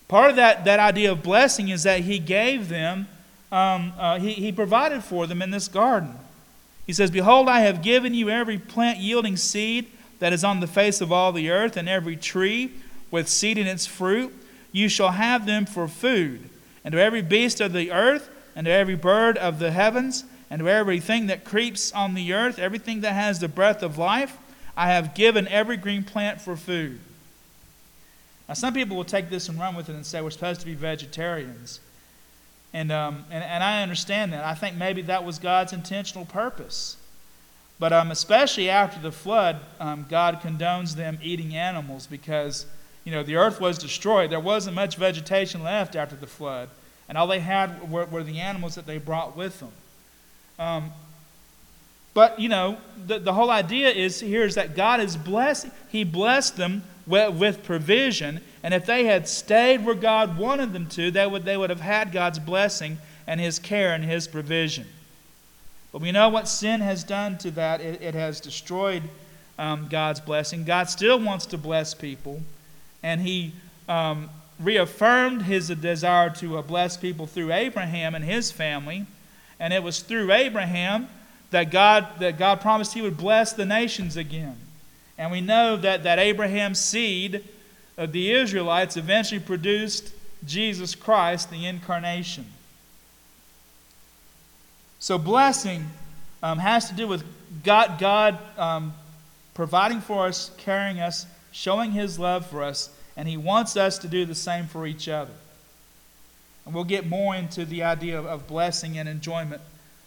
Part 0.09 0.31
of 0.31 0.37
that, 0.37 0.65
that 0.65 0.81
idea 0.81 1.13
of 1.13 1.23
blessing 1.23 1.69
is 1.69 1.85
that 1.85 2.01
He 2.01 2.19
gave 2.19 2.69
them, 2.69 3.09
um, 3.53 3.93
uh, 3.99 4.19
he, 4.19 4.33
he 4.33 4.53
provided 4.53 5.03
for 5.03 5.27
them 5.27 5.41
in 5.41 5.51
this 5.51 5.69
garden. 5.69 6.17
He 6.87 6.93
says, 6.93 7.11
Behold, 7.11 7.49
I 7.49 7.61
have 7.61 7.83
given 7.83 8.15
you 8.15 8.29
every 8.31 8.59
plant 8.59 8.99
yielding 8.99 9.37
seed 9.37 9.87
that 10.19 10.33
is 10.33 10.45
on 10.45 10.61
the 10.61 10.67
face 10.67 11.01
of 11.01 11.13
all 11.13 11.33
the 11.33 11.51
earth, 11.51 11.77
and 11.77 11.89
every 11.89 12.17
tree 12.17 12.73
with 13.11 13.29
seed 13.29 13.59
in 13.59 13.67
its 13.67 13.87
fruit. 13.87 14.33
You 14.73 14.89
shall 14.89 15.13
have 15.13 15.47
them 15.47 15.67
for 15.67 15.89
food. 15.89 16.49
And 16.85 16.93
to 16.93 17.01
every 17.01 17.23
beast 17.23 17.61
of 17.61 17.73
the 17.73 17.91
earth, 17.93 18.31
and 18.57 18.67
to 18.67 18.71
every 18.71 18.97
bird 18.97 19.37
of 19.39 19.59
the 19.59 19.71
heavens, 19.71 20.25
and 20.49 20.61
to 20.61 20.69
everything 20.69 21.27
that 21.27 21.45
creeps 21.45 21.93
on 21.93 22.15
the 22.15 22.33
earth, 22.33 22.59
everything 22.59 23.03
that 23.03 23.13
has 23.13 23.39
the 23.39 23.49
breath 23.49 23.83
of 23.83 23.99
life, 23.99 24.37
I 24.77 24.89
have 24.89 25.15
given 25.15 25.47
every 25.49 25.77
green 25.77 26.05
plant 26.05 26.41
for 26.41 26.57
food. 26.57 27.01
Now, 28.49 28.55
some 28.55 28.75
people 28.75 28.97
will 28.97 29.05
take 29.05 29.31
this 29.31 29.49
and 29.49 29.61
run 29.61 29.77
with 29.77 29.89
it 29.89 29.95
and 29.95 30.05
say 30.05 30.21
we're 30.21 30.31
supposed 30.31 30.61
to 30.61 30.67
be 30.67 30.75
vegetarians. 30.75 31.81
And, 32.73 32.91
um, 32.91 33.25
and, 33.31 33.45
and 33.45 33.63
I 33.63 33.83
understand 33.83 34.33
that. 34.33 34.45
I 34.45 34.55
think 34.55 34.77
maybe 34.77 35.03
that 35.03 35.25
was 35.25 35.39
God's 35.39 35.73
intentional 35.73 36.25
purpose. 36.25 36.97
But 37.79 37.93
um, 37.93 38.11
especially 38.11 38.69
after 38.69 39.01
the 39.01 39.13
flood, 39.13 39.61
um, 39.79 40.07
God 40.09 40.41
condones 40.41 40.97
them 40.97 41.19
eating 41.23 41.55
animals 41.55 42.07
because 42.07 42.67
you 43.11 43.17
know, 43.17 43.25
the 43.25 43.35
earth 43.35 43.61
was 43.61 43.77
destroyed. 43.77 44.31
There 44.31 44.39
wasn't 44.39 44.77
much 44.77 44.95
vegetation 44.95 45.65
left 45.65 45.97
after 45.97 46.15
the 46.15 46.29
flood. 46.29 46.69
And 47.09 47.19
all 47.19 47.27
they 47.27 47.41
had 47.41 47.91
were, 47.91 48.05
were 48.05 48.23
the 48.23 48.39
animals 48.39 48.77
that 48.77 48.87
they 48.87 48.99
brought 48.99 49.37
with 49.37 49.59
them. 49.59 49.73
Um, 50.61 50.93
but, 52.15 52.39
you 52.39 52.49
know, 52.49 52.79
the, 53.05 53.19
the 53.19 53.33
whole 53.33 53.51
idea 53.51 53.91
is 53.91 54.21
here 54.21 54.45
is 54.45 54.55
that 54.55 54.77
God 54.77 55.01
is 55.01 55.17
blessed. 55.17 55.67
He 55.89 56.05
blessed 56.05 56.57
them 56.57 56.85
with, 57.05 57.35
with 57.35 57.65
provision. 57.65 58.43
And 58.63 58.73
if 58.73 58.87
they 58.87 59.07
had 59.07 59.27
stayed 59.27 59.85
where 59.85 59.97
God 59.97 60.39
wanted 60.39 60.73
them 60.73 60.87
to, 60.91 61.11
they 61.11 61.27
would, 61.27 61.45
they 61.45 61.57
would 61.57 61.71
have 61.71 61.81
had 61.81 62.13
God's 62.13 62.39
blessing 62.39 62.99
and 63.27 63.41
His 63.41 63.59
care 63.59 63.93
and 63.93 64.05
His 64.05 64.29
provision. 64.29 64.87
But 65.91 66.01
we 66.01 66.13
know 66.13 66.29
what 66.29 66.47
sin 66.47 66.81
has 66.81 67.03
done 67.03 67.39
to 67.39 67.51
that. 67.51 67.81
It, 67.81 68.01
it 68.01 68.15
has 68.15 68.41
destroyed 68.41 69.03
um, 69.59 69.89
God's 69.91 70.21
blessing. 70.21 70.63
God 70.63 70.89
still 70.89 71.19
wants 71.19 71.47
to 71.47 71.59
bless 71.59 71.93
people 71.93 72.41
and 73.03 73.21
he 73.21 73.53
um, 73.89 74.31
reaffirmed 74.59 75.43
his 75.43 75.69
desire 75.69 76.31
to 76.31 76.59
uh, 76.59 76.63
bless 76.63 76.97
people 76.97 77.27
through 77.27 77.53
Abraham 77.53 78.15
and 78.15 78.25
his 78.25 78.53
family. 78.53 79.07
And 79.59 79.73
it 79.73 79.83
was 79.83 80.01
through 80.01 80.33
Abraham 80.33 81.09
that 81.51 81.71
God, 81.71 82.07
that 82.21 82.39
God 82.39 82.61
promised 82.61 82.95
he 82.95 83.03
would 83.03 83.17
bless 83.17 83.53
the 83.53 83.67
nations 83.67 84.17
again. 84.17 84.57
And 85.19 85.31
we 85.31 85.41
know 85.41 85.77
that, 85.77 86.05
that 86.05 86.19
Abraham's 86.19 86.79
seed 86.79 87.45
of 87.99 88.13
the 88.13 88.33
Israelites 88.33 88.97
eventually 88.97 89.41
produced 89.41 90.13
Jesus 90.47 90.95
Christ, 90.95 91.51
the 91.51 91.67
incarnation. 91.67 92.47
So, 94.99 95.19
blessing 95.19 95.87
um, 96.43 96.59
has 96.59 96.89
to 96.89 96.95
do 96.95 97.07
with 97.07 97.25
God, 97.63 97.99
God 97.99 98.39
um, 98.57 98.95
providing 99.55 100.01
for 100.01 100.27
us, 100.27 100.51
carrying 100.57 101.01
us, 101.01 101.27
showing 101.53 101.93
his 101.93 102.19
love 102.19 102.47
for 102.47 102.63
us, 102.63 102.91
and 103.17 103.29
he 103.29 103.37
wants 103.37 103.77
us 103.77 103.99
to 103.99 104.09
do 104.09 104.25
the 104.25 104.35
same 104.35 104.67
for 104.67 104.87
each 104.87 105.09
other. 105.09 105.33
And 106.65 106.75
we'll 106.75 106.85
get 106.85 107.07
more 107.07 107.35
into 107.35 107.65
the 107.65 107.83
idea 107.83 108.21
of, 108.21 108.47
blessing 108.47 108.99
and 108.99 109.09
enjoyment 109.09 109.61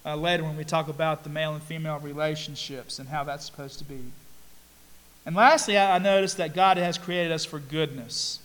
uh, 0.06 0.16
later 0.16 0.44
when 0.44 0.58
we 0.58 0.64
talk 0.64 0.88
about 0.88 1.24
the 1.24 1.30
male 1.30 1.54
and 1.54 1.64
female 1.64 2.00
relationships 2.00 3.00
and 3.00 3.10
how 3.10 3.24
that's 3.24 3.46
supposed 3.46 3.80
to 3.80 3.86
be. 3.86 4.00
And 5.26 5.36
lastly, 5.36 5.78
I 5.78 5.98
noticed 6.00 6.38
that 6.38 6.54
God 6.54 6.78
has 6.78 6.98
created 6.98 7.32
us 7.32 7.46
for 7.46 7.60
goodness. 7.60 8.40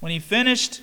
When 0.00 0.12
he 0.12 0.18
finished, 0.18 0.80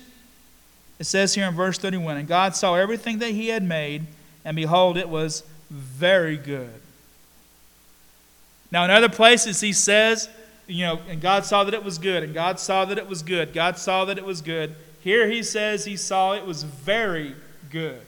it 0.98 1.04
says 1.04 1.34
here 1.34 1.46
in 1.46 1.54
verse 1.54 1.78
31 1.78 2.16
And 2.16 2.28
God 2.28 2.54
saw 2.54 2.74
everything 2.74 3.18
that 3.20 3.30
he 3.30 3.48
had 3.48 3.62
made, 3.62 4.06
and 4.44 4.54
behold, 4.54 4.96
it 4.96 5.08
was 5.08 5.42
very 5.70 6.36
good. 6.36 6.72
Now, 8.70 8.84
in 8.84 8.90
other 8.90 9.08
places, 9.08 9.60
he 9.60 9.72
says 9.72 10.28
you 10.66 10.84
know, 10.86 11.00
and 11.08 11.20
God 11.20 11.44
saw 11.44 11.64
that 11.64 11.74
it 11.74 11.84
was 11.84 11.98
good, 11.98 12.22
and 12.22 12.34
God 12.34 12.58
saw 12.60 12.84
that 12.84 12.98
it 12.98 13.08
was 13.08 13.22
good. 13.22 13.52
God 13.52 13.78
saw 13.78 14.04
that 14.04 14.18
it 14.18 14.24
was 14.24 14.40
good. 14.40 14.74
Here 15.00 15.28
he 15.28 15.42
says 15.42 15.84
he 15.84 15.96
saw 15.96 16.32
it 16.34 16.46
was 16.46 16.62
very 16.62 17.34
good. 17.70 18.00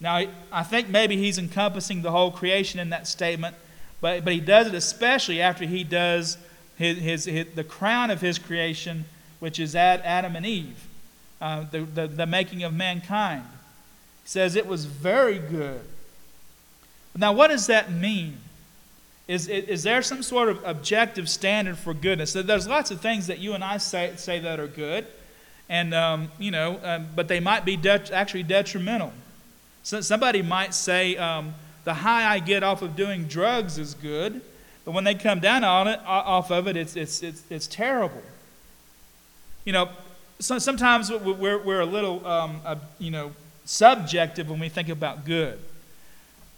Now, 0.00 0.24
I 0.50 0.64
think 0.64 0.88
maybe 0.88 1.16
he's 1.16 1.38
encompassing 1.38 2.02
the 2.02 2.10
whole 2.10 2.32
creation 2.32 2.80
in 2.80 2.90
that 2.90 3.06
statement, 3.06 3.54
but, 4.00 4.24
but 4.24 4.32
he 4.32 4.40
does 4.40 4.66
it 4.66 4.74
especially 4.74 5.40
after 5.40 5.64
he 5.64 5.84
does 5.84 6.38
his, 6.76 6.98
his, 6.98 7.24
his 7.26 7.46
the 7.54 7.62
crown 7.62 8.10
of 8.10 8.20
his 8.20 8.38
creation, 8.38 9.04
which 9.38 9.60
is 9.60 9.76
at 9.76 10.00
Adam 10.04 10.34
and 10.34 10.44
Eve, 10.44 10.88
uh, 11.40 11.66
the, 11.70 11.82
the, 11.82 12.08
the 12.08 12.26
making 12.26 12.64
of 12.64 12.74
mankind. 12.74 13.44
He 14.24 14.28
says 14.28 14.56
it 14.56 14.66
was 14.66 14.86
very 14.86 15.38
good. 15.38 15.82
Now, 17.16 17.32
what 17.32 17.48
does 17.48 17.66
that 17.68 17.92
mean? 17.92 18.38
Is, 19.32 19.48
is 19.48 19.82
there 19.82 20.02
some 20.02 20.22
sort 20.22 20.50
of 20.50 20.62
objective 20.62 21.26
standard 21.26 21.78
for 21.78 21.94
goodness? 21.94 22.34
There's 22.34 22.68
lots 22.68 22.90
of 22.90 23.00
things 23.00 23.28
that 23.28 23.38
you 23.38 23.54
and 23.54 23.64
I 23.64 23.78
say, 23.78 24.12
say 24.16 24.40
that 24.40 24.60
are 24.60 24.66
good, 24.66 25.06
and 25.70 25.94
um, 25.94 26.30
you 26.38 26.50
know, 26.50 26.78
um, 26.82 27.08
but 27.16 27.28
they 27.28 27.40
might 27.40 27.64
be 27.64 27.78
de- 27.78 28.14
actually 28.14 28.42
detrimental. 28.42 29.10
So 29.84 30.02
somebody 30.02 30.42
might 30.42 30.74
say 30.74 31.16
um, 31.16 31.54
the 31.84 31.94
high 31.94 32.30
I 32.30 32.40
get 32.40 32.62
off 32.62 32.82
of 32.82 32.94
doing 32.94 33.24
drugs 33.24 33.78
is 33.78 33.94
good, 33.94 34.42
but 34.84 34.92
when 34.92 35.04
they 35.04 35.14
come 35.14 35.40
down 35.40 35.64
on 35.64 35.88
it, 35.88 35.98
off 36.04 36.50
of 36.50 36.68
it, 36.68 36.76
it's, 36.76 36.94
it's, 36.94 37.22
it's, 37.22 37.42
it's 37.48 37.66
terrible. 37.66 38.22
You 39.64 39.72
know, 39.72 39.88
so 40.40 40.58
sometimes 40.58 41.10
we're, 41.10 41.56
we're 41.56 41.80
a 41.80 41.86
little, 41.86 42.26
um, 42.26 42.60
uh, 42.66 42.76
you 42.98 43.10
know, 43.10 43.32
subjective 43.64 44.50
when 44.50 44.60
we 44.60 44.68
think 44.68 44.90
about 44.90 45.24
good. 45.24 45.58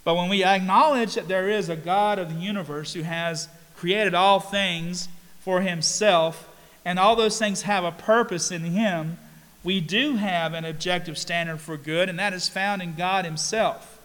But 0.04 0.16
when 0.16 0.28
we 0.28 0.44
acknowledge 0.44 1.14
that 1.14 1.28
there 1.28 1.48
is 1.48 1.68
a 1.68 1.76
God 1.76 2.18
of 2.18 2.32
the 2.32 2.40
universe 2.40 2.92
who 2.92 3.02
has 3.02 3.48
created 3.74 4.14
all 4.14 4.38
things 4.38 5.08
for 5.40 5.62
himself, 5.62 6.48
and 6.84 6.98
all 6.98 7.16
those 7.16 7.38
things 7.38 7.62
have 7.62 7.84
a 7.84 7.92
purpose 7.92 8.50
in 8.50 8.62
him, 8.62 9.18
we 9.62 9.80
do 9.80 10.16
have 10.16 10.52
an 10.52 10.66
objective 10.66 11.16
standard 11.16 11.58
for 11.58 11.78
good, 11.78 12.10
and 12.10 12.18
that 12.18 12.34
is 12.34 12.48
found 12.48 12.82
in 12.82 12.94
God 12.94 13.24
himself. 13.24 13.98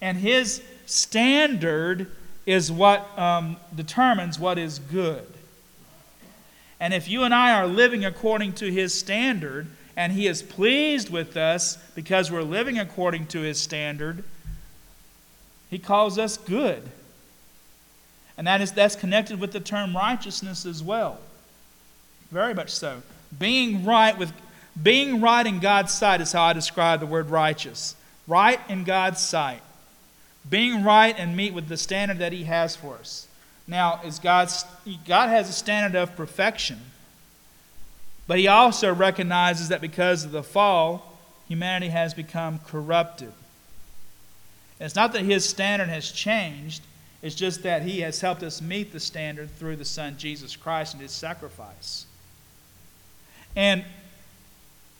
And 0.00 0.16
his 0.16 0.62
standard 0.86 2.10
is 2.46 2.72
what 2.72 3.06
um, 3.18 3.58
determines 3.74 4.38
what 4.38 4.58
is 4.58 4.78
good. 4.78 5.26
And 6.80 6.92
if 6.92 7.08
you 7.08 7.22
and 7.22 7.34
I 7.34 7.52
are 7.52 7.66
living 7.66 8.04
according 8.04 8.54
to 8.54 8.70
his 8.70 8.94
standard, 8.94 9.66
and 9.96 10.12
he 10.12 10.26
is 10.26 10.42
pleased 10.42 11.10
with 11.10 11.36
us 11.36 11.76
because 11.94 12.30
we're 12.30 12.42
living 12.42 12.78
according 12.78 13.26
to 13.28 13.40
his 13.40 13.60
standard, 13.60 14.24
he 15.70 15.78
calls 15.78 16.18
us 16.18 16.36
good. 16.36 16.82
And 18.36 18.46
that 18.46 18.60
is, 18.60 18.72
that's 18.72 18.96
connected 18.96 19.38
with 19.38 19.52
the 19.52 19.60
term 19.60 19.96
righteousness 19.96 20.66
as 20.66 20.82
well. 20.82 21.18
Very 22.30 22.54
much 22.54 22.70
so. 22.70 23.02
Being 23.38 23.84
right 23.84 24.16
with 24.16 24.32
being 24.80 25.20
right 25.20 25.46
in 25.46 25.60
God's 25.60 25.92
sight 25.92 26.20
is 26.20 26.32
how 26.32 26.42
I 26.42 26.52
describe 26.52 27.00
the 27.00 27.06
word 27.06 27.30
righteous. 27.30 27.94
Right 28.26 28.58
in 28.68 28.84
God's 28.84 29.20
sight. 29.20 29.62
Being 30.48 30.82
right 30.82 31.14
and 31.16 31.36
meet 31.36 31.54
with 31.54 31.68
the 31.68 31.76
standard 31.76 32.18
that 32.18 32.32
He 32.32 32.44
has 32.44 32.74
for 32.74 32.96
us. 32.96 33.28
Now, 33.66 34.00
is 34.04 34.18
God's, 34.18 34.64
God 35.06 35.28
has 35.28 35.48
a 35.48 35.52
standard 35.52 35.98
of 35.98 36.16
perfection, 36.16 36.80
but 38.26 38.38
He 38.38 38.46
also 38.46 38.92
recognizes 38.92 39.68
that 39.68 39.80
because 39.80 40.24
of 40.24 40.32
the 40.32 40.42
fall, 40.42 41.18
humanity 41.48 41.88
has 41.88 42.12
become 42.12 42.58
corrupted. 42.66 43.32
It's 44.80 44.94
not 44.94 45.12
that 45.12 45.22
his 45.22 45.48
standard 45.48 45.88
has 45.88 46.10
changed, 46.10 46.82
it's 47.22 47.34
just 47.34 47.62
that 47.62 47.82
he 47.82 48.00
has 48.00 48.20
helped 48.20 48.42
us 48.42 48.60
meet 48.60 48.92
the 48.92 49.00
standard 49.00 49.50
through 49.56 49.76
the 49.76 49.84
Son 49.84 50.16
Jesus 50.18 50.56
Christ 50.56 50.94
and 50.94 51.02
his 51.02 51.12
sacrifice. 51.12 52.06
And 53.56 53.84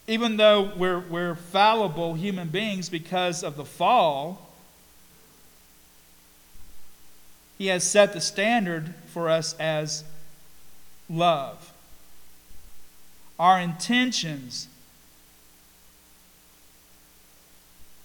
even 0.07 0.37
though 0.37 0.73
we're, 0.77 1.01
we're 1.01 1.35
fallible 1.35 2.15
human 2.15 2.49
beings 2.49 2.89
because 2.89 3.43
of 3.43 3.57
the 3.57 3.65
fall, 3.65 4.51
he 7.59 7.67
has 7.69 7.85
set 7.85 8.13
the 8.13 8.21
standard 8.21 8.95
for 9.09 9.29
us 9.29 9.55
as 9.59 10.05
love. 11.09 11.73
Our 13.39 13.61
intentions 13.61 14.69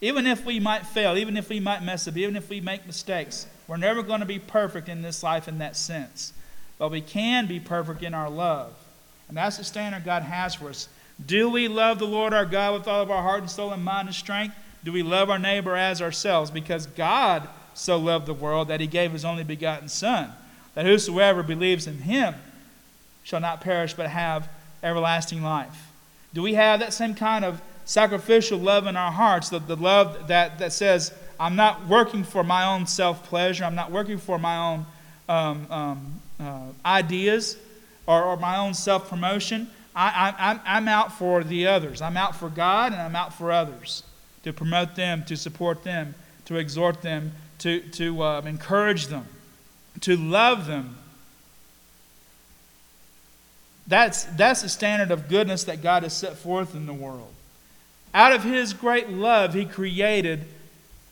Even 0.01 0.25
if 0.25 0.45
we 0.45 0.59
might 0.59 0.85
fail, 0.85 1.17
even 1.17 1.35
if 1.35 1.49
we 1.49 1.59
might 1.59 1.83
mess 1.83 2.07
up, 2.07 2.15
even 2.15 2.35
if 2.35 2.49
we 2.49 2.61
make 2.61 2.87
mistakes, 2.87 3.47
we're 3.67 3.77
never 3.77 4.01
going 4.01 4.21
to 4.21 4.25
be 4.25 4.39
perfect 4.39 4.87
in 4.87 5.01
this 5.01 5.23
life 5.23 5.47
in 5.47 5.57
that 5.59 5.75
sense. 5.75 6.33
But 6.77 6.91
we 6.91 7.01
can 7.01 7.45
be 7.45 7.59
perfect 7.59 8.01
in 8.01 8.13
our 8.13 8.29
love. 8.29 8.73
And 9.27 9.37
that's 9.37 9.57
the 9.57 9.63
standard 9.63 10.05
God 10.05 10.23
has 10.23 10.55
for 10.55 10.69
us. 10.69 10.87
Do 11.23 11.49
we 11.49 11.67
love 11.67 11.99
the 11.99 12.07
Lord 12.07 12.33
our 12.33 12.45
God 12.45 12.73
with 12.73 12.87
all 12.87 13.01
of 13.01 13.11
our 13.11 13.21
heart 13.21 13.41
and 13.41 13.49
soul 13.49 13.71
and 13.71 13.83
mind 13.83 14.07
and 14.07 14.15
strength? 14.15 14.55
Do 14.83 14.93
we 14.93 15.03
love 15.03 15.29
our 15.29 15.37
neighbor 15.37 15.75
as 15.75 16.01
ourselves? 16.01 16.49
Because 16.49 16.85
God 16.87 17.47
so 17.73 17.97
loved 17.97 18.25
the 18.25 18.33
world 18.33 18.69
that 18.69 18.79
he 18.79 18.87
gave 18.87 19.11
his 19.11 19.25
only 19.25 19.43
begotten 19.43 19.89
Son, 19.89 20.31
that 20.73 20.85
whosoever 20.85 21.43
believes 21.43 21.87
in 21.87 21.99
him 21.99 22.35
shall 23.23 23.41
not 23.41 23.61
perish 23.61 23.93
but 23.93 24.09
have 24.09 24.49
everlasting 24.81 25.43
life. 25.43 25.87
Do 26.33 26.41
we 26.41 26.53
have 26.53 26.79
that 26.79 26.93
same 26.93 27.15
kind 27.15 27.43
of 27.43 27.61
sacrificial 27.89 28.59
love 28.59 28.85
in 28.85 28.95
our 28.95 29.11
hearts, 29.11 29.49
the, 29.49 29.57
the 29.57 29.75
love 29.75 30.27
that, 30.27 30.59
that 30.59 30.71
says, 30.71 31.11
I'm 31.39 31.55
not 31.55 31.87
working 31.87 32.23
for 32.23 32.43
my 32.43 32.65
own 32.65 32.85
self 32.85 33.23
pleasure, 33.23 33.63
I'm 33.63 33.73
not 33.73 33.91
working 33.91 34.19
for 34.19 34.37
my 34.37 34.57
own 34.57 34.85
um, 35.27 35.71
um, 35.71 36.21
uh, 36.39 36.67
ideas 36.85 37.57
or, 38.05 38.23
or, 38.23 38.37
my 38.37 38.57
own 38.57 38.75
self 38.75 39.09
promotion. 39.09 39.71
I, 39.95 40.35
I, 40.37 40.77
I'm 40.77 40.87
out 40.87 41.13
for 41.13 41.43
the 41.43 41.65
others. 41.65 41.99
I'm 41.99 42.15
out 42.15 42.35
for 42.35 42.49
God 42.49 42.93
and 42.93 43.01
I'm 43.01 43.15
out 43.15 43.33
for 43.33 43.51
others 43.51 44.03
to 44.43 44.53
promote 44.53 44.95
them, 44.95 45.23
to 45.25 45.35
support 45.35 45.83
them, 45.83 46.13
to 46.45 46.57
exhort 46.57 47.01
them, 47.01 47.31
to, 47.57 47.79
to 47.79 48.21
uh, 48.21 48.41
encourage 48.41 49.07
them, 49.07 49.25
to 50.01 50.15
love 50.15 50.67
them. 50.67 50.95
That's, 53.87 54.25
that's 54.25 54.61
the 54.61 54.69
standard 54.69 55.09
of 55.09 55.27
goodness 55.27 55.63
that 55.63 55.81
God 55.81 56.03
has 56.03 56.15
set 56.15 56.37
forth 56.37 56.75
in 56.75 56.85
the 56.85 56.93
world. 56.93 57.33
Out 58.13 58.33
of 58.33 58.43
his 58.43 58.73
great 58.73 59.09
love, 59.09 59.53
he 59.53 59.65
created 59.65 60.45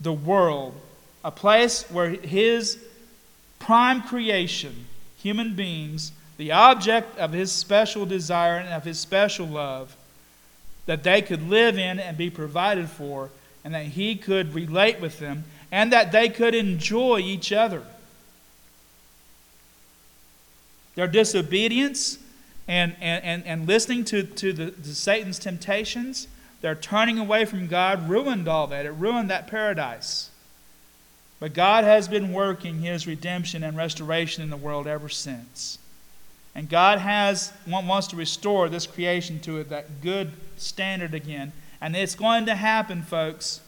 the 0.01 0.13
world, 0.13 0.79
a 1.23 1.31
place 1.31 1.83
where 1.91 2.09
his 2.09 2.83
prime 3.59 4.01
creation, 4.01 4.85
human 5.17 5.55
beings, 5.55 6.11
the 6.37 6.51
object 6.51 7.17
of 7.17 7.33
his 7.33 7.51
special 7.51 8.05
desire 8.05 8.57
and 8.57 8.69
of 8.69 8.83
his 8.83 8.99
special 8.99 9.47
love, 9.47 9.95
that 10.85 11.03
they 11.03 11.21
could 11.21 11.49
live 11.49 11.77
in 11.77 11.99
and 11.99 12.17
be 12.17 12.29
provided 12.29 12.89
for, 12.89 13.29
and 13.63 13.73
that 13.73 13.85
he 13.85 14.15
could 14.15 14.53
relate 14.53 14.99
with 14.99 15.19
them, 15.19 15.43
and 15.71 15.91
that 15.91 16.11
they 16.11 16.29
could 16.29 16.55
enjoy 16.55 17.19
each 17.19 17.51
other. 17.51 17.83
Their 20.95 21.07
disobedience 21.07 22.17
and, 22.67 22.95
and, 23.01 23.23
and, 23.23 23.45
and 23.45 23.67
listening 23.67 24.05
to, 24.05 24.23
to, 24.23 24.53
the, 24.53 24.71
to 24.71 24.95
Satan's 24.95 25.37
temptations 25.37 26.27
their 26.61 26.75
turning 26.75 27.19
away 27.19 27.45
from 27.45 27.67
God 27.67 28.09
ruined 28.09 28.47
all 28.47 28.67
that. 28.67 28.85
It 28.85 28.91
ruined 28.91 29.29
that 29.29 29.47
paradise. 29.47 30.29
But 31.39 31.53
God 31.53 31.83
has 31.83 32.07
been 32.07 32.33
working 32.33 32.79
his 32.79 33.05
redemption 33.05 33.63
and 33.63 33.77
restoration 33.77 34.43
in 34.43 34.49
the 34.49 34.57
world 34.57 34.87
ever 34.87 35.09
since. 35.09 35.77
And 36.55 36.67
God 36.67 36.97
has 36.97 37.53
wants 37.67 38.07
to 38.07 38.15
restore 38.15 38.69
this 38.69 38.87
creation 38.87 39.39
to 39.41 39.63
that 39.65 40.01
good 40.01 40.31
standard 40.57 41.13
again. 41.13 41.53
And 41.79 41.95
it's 41.95 42.15
going 42.15 42.47
to 42.47 42.55
happen, 42.55 43.03
folks. 43.03 43.61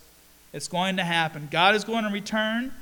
It's 0.52 0.68
going 0.68 0.98
to 0.98 1.04
happen. 1.04 1.48
God 1.52 1.76
is 1.76 1.84
going 1.84 2.06
to 2.06 2.10
return. 2.10 2.74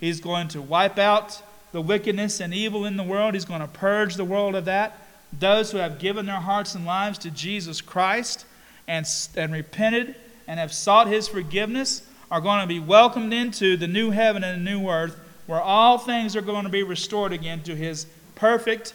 He's 0.00 0.22
going 0.22 0.48
to 0.48 0.62
wipe 0.62 0.98
out 0.98 1.42
the 1.72 1.82
wickedness 1.82 2.40
and 2.40 2.54
evil 2.54 2.86
in 2.86 2.96
the 2.96 3.02
world. 3.02 3.34
He's 3.34 3.44
going 3.44 3.60
to 3.60 3.68
purge 3.68 4.14
the 4.14 4.24
world 4.24 4.54
of 4.54 4.64
that. 4.64 4.96
Those 5.38 5.70
who 5.70 5.78
have 5.78 5.98
given 5.98 6.24
their 6.24 6.36
hearts 6.36 6.74
and 6.74 6.86
lives 6.86 7.18
to 7.18 7.30
Jesus 7.30 7.82
Christ 7.82 8.46
and, 8.90 9.06
and 9.36 9.52
repented 9.52 10.16
and 10.48 10.58
have 10.58 10.72
sought 10.72 11.06
his 11.06 11.28
forgiveness 11.28 12.02
are 12.28 12.40
going 12.40 12.60
to 12.60 12.66
be 12.66 12.80
welcomed 12.80 13.32
into 13.32 13.76
the 13.76 13.86
new 13.86 14.10
heaven 14.10 14.42
and 14.42 14.66
the 14.66 14.70
new 14.70 14.88
earth 14.88 15.16
where 15.46 15.60
all 15.60 15.96
things 15.96 16.34
are 16.34 16.42
going 16.42 16.64
to 16.64 16.70
be 16.70 16.82
restored 16.82 17.32
again 17.32 17.62
to 17.62 17.76
his 17.76 18.06
perfect, 18.34 18.92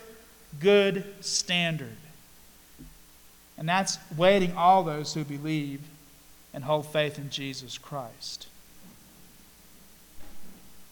good 0.60 1.06
standard. 1.22 1.96
And 3.58 3.70
that's 3.70 3.98
waiting 4.18 4.54
all 4.58 4.84
those 4.84 5.14
who 5.14 5.24
believe 5.24 5.80
and 6.54 6.66
hold 6.66 6.88
faith 6.88 7.18
in 7.18 7.30
Jesus 7.30 7.78
Christ. 7.78 8.48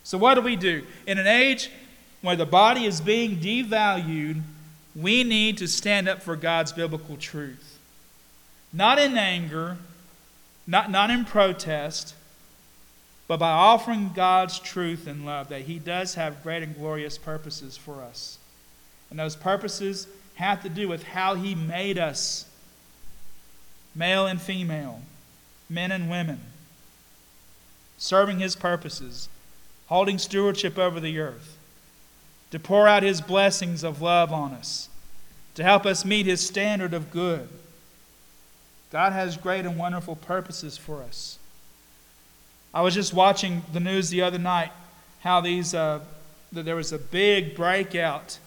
So, 0.05 0.17
what 0.17 0.35
do 0.35 0.41
we 0.41 0.55
do? 0.55 0.85
In 1.05 1.17
an 1.17 1.27
age 1.27 1.71
where 2.21 2.37
the 2.37 2.45
body 2.45 2.85
is 2.85 3.01
being 3.01 3.37
devalued, 3.37 4.41
we 4.95 5.25
need 5.25 5.57
to 5.57 5.67
stand 5.67 6.07
up 6.07 6.21
for 6.21 6.37
God's 6.37 6.71
biblical 6.71 7.17
truth 7.17 7.72
not 8.73 8.97
in 8.97 9.17
anger, 9.17 9.77
not, 10.65 10.89
not 10.89 11.11
in 11.11 11.23
protest, 11.23 12.15
but 13.27 13.37
by 13.37 13.51
offering 13.51 14.11
God's 14.13 14.59
truth 14.59 15.07
and 15.07 15.25
love 15.25 15.49
that 15.49 15.61
He 15.61 15.77
does 15.77 16.15
have 16.15 16.43
great 16.43 16.63
and 16.63 16.75
glorious 16.75 17.17
purposes 17.17 17.77
for 17.77 18.01
us. 18.01 18.39
And 19.09 19.19
those 19.19 19.35
purposes 19.35 20.07
have 20.35 20.63
to 20.63 20.69
do 20.69 20.89
with 20.89 21.03
how 21.03 21.35
He 21.35 21.53
made 21.53 21.99
us 21.99 22.45
male 23.95 24.25
and 24.25 24.41
female, 24.41 25.01
men 25.69 25.91
and 25.91 26.09
women, 26.09 26.41
serving 27.99 28.39
His 28.39 28.55
purposes, 28.55 29.29
holding 29.85 30.17
stewardship 30.17 30.79
over 30.79 30.99
the 30.99 31.19
earth, 31.19 31.57
to 32.49 32.59
pour 32.59 32.87
out 32.87 33.03
His 33.03 33.21
blessings 33.21 33.83
of 33.83 34.01
love 34.01 34.33
on 34.33 34.51
us, 34.53 34.89
to 35.53 35.63
help 35.63 35.85
us 35.85 36.03
meet 36.03 36.25
His 36.25 36.45
standard 36.45 36.95
of 36.95 37.11
good 37.11 37.47
God 38.93 39.11
has 39.11 39.37
great 39.37 39.65
and 39.65 39.75
wonderful 39.75 40.15
purposes 40.15 40.77
for 40.77 41.01
us. 41.01 41.39
I 42.75 42.83
was 42.83 42.93
just 42.93 43.11
watching 43.11 43.63
the 43.73 43.79
news 43.79 44.11
the 44.11 44.21
other 44.21 44.37
night 44.37 44.71
how 45.21 45.41
these 45.41 45.73
uh, 45.73 46.01
there 46.51 46.75
was 46.75 46.93
a 46.93 46.99
big 46.99 47.55
breakout 47.55 48.37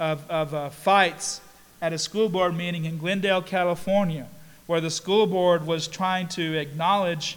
of, 0.00 0.30
of 0.30 0.54
uh, 0.54 0.70
fights 0.70 1.42
at 1.82 1.92
a 1.92 1.98
school 1.98 2.30
board 2.30 2.56
meeting 2.56 2.86
in 2.86 2.96
Glendale, 2.96 3.42
California, 3.42 4.28
where 4.66 4.80
the 4.80 4.88
school 4.88 5.26
board 5.26 5.66
was 5.66 5.86
trying 5.88 6.26
to 6.28 6.58
acknowledge 6.58 7.36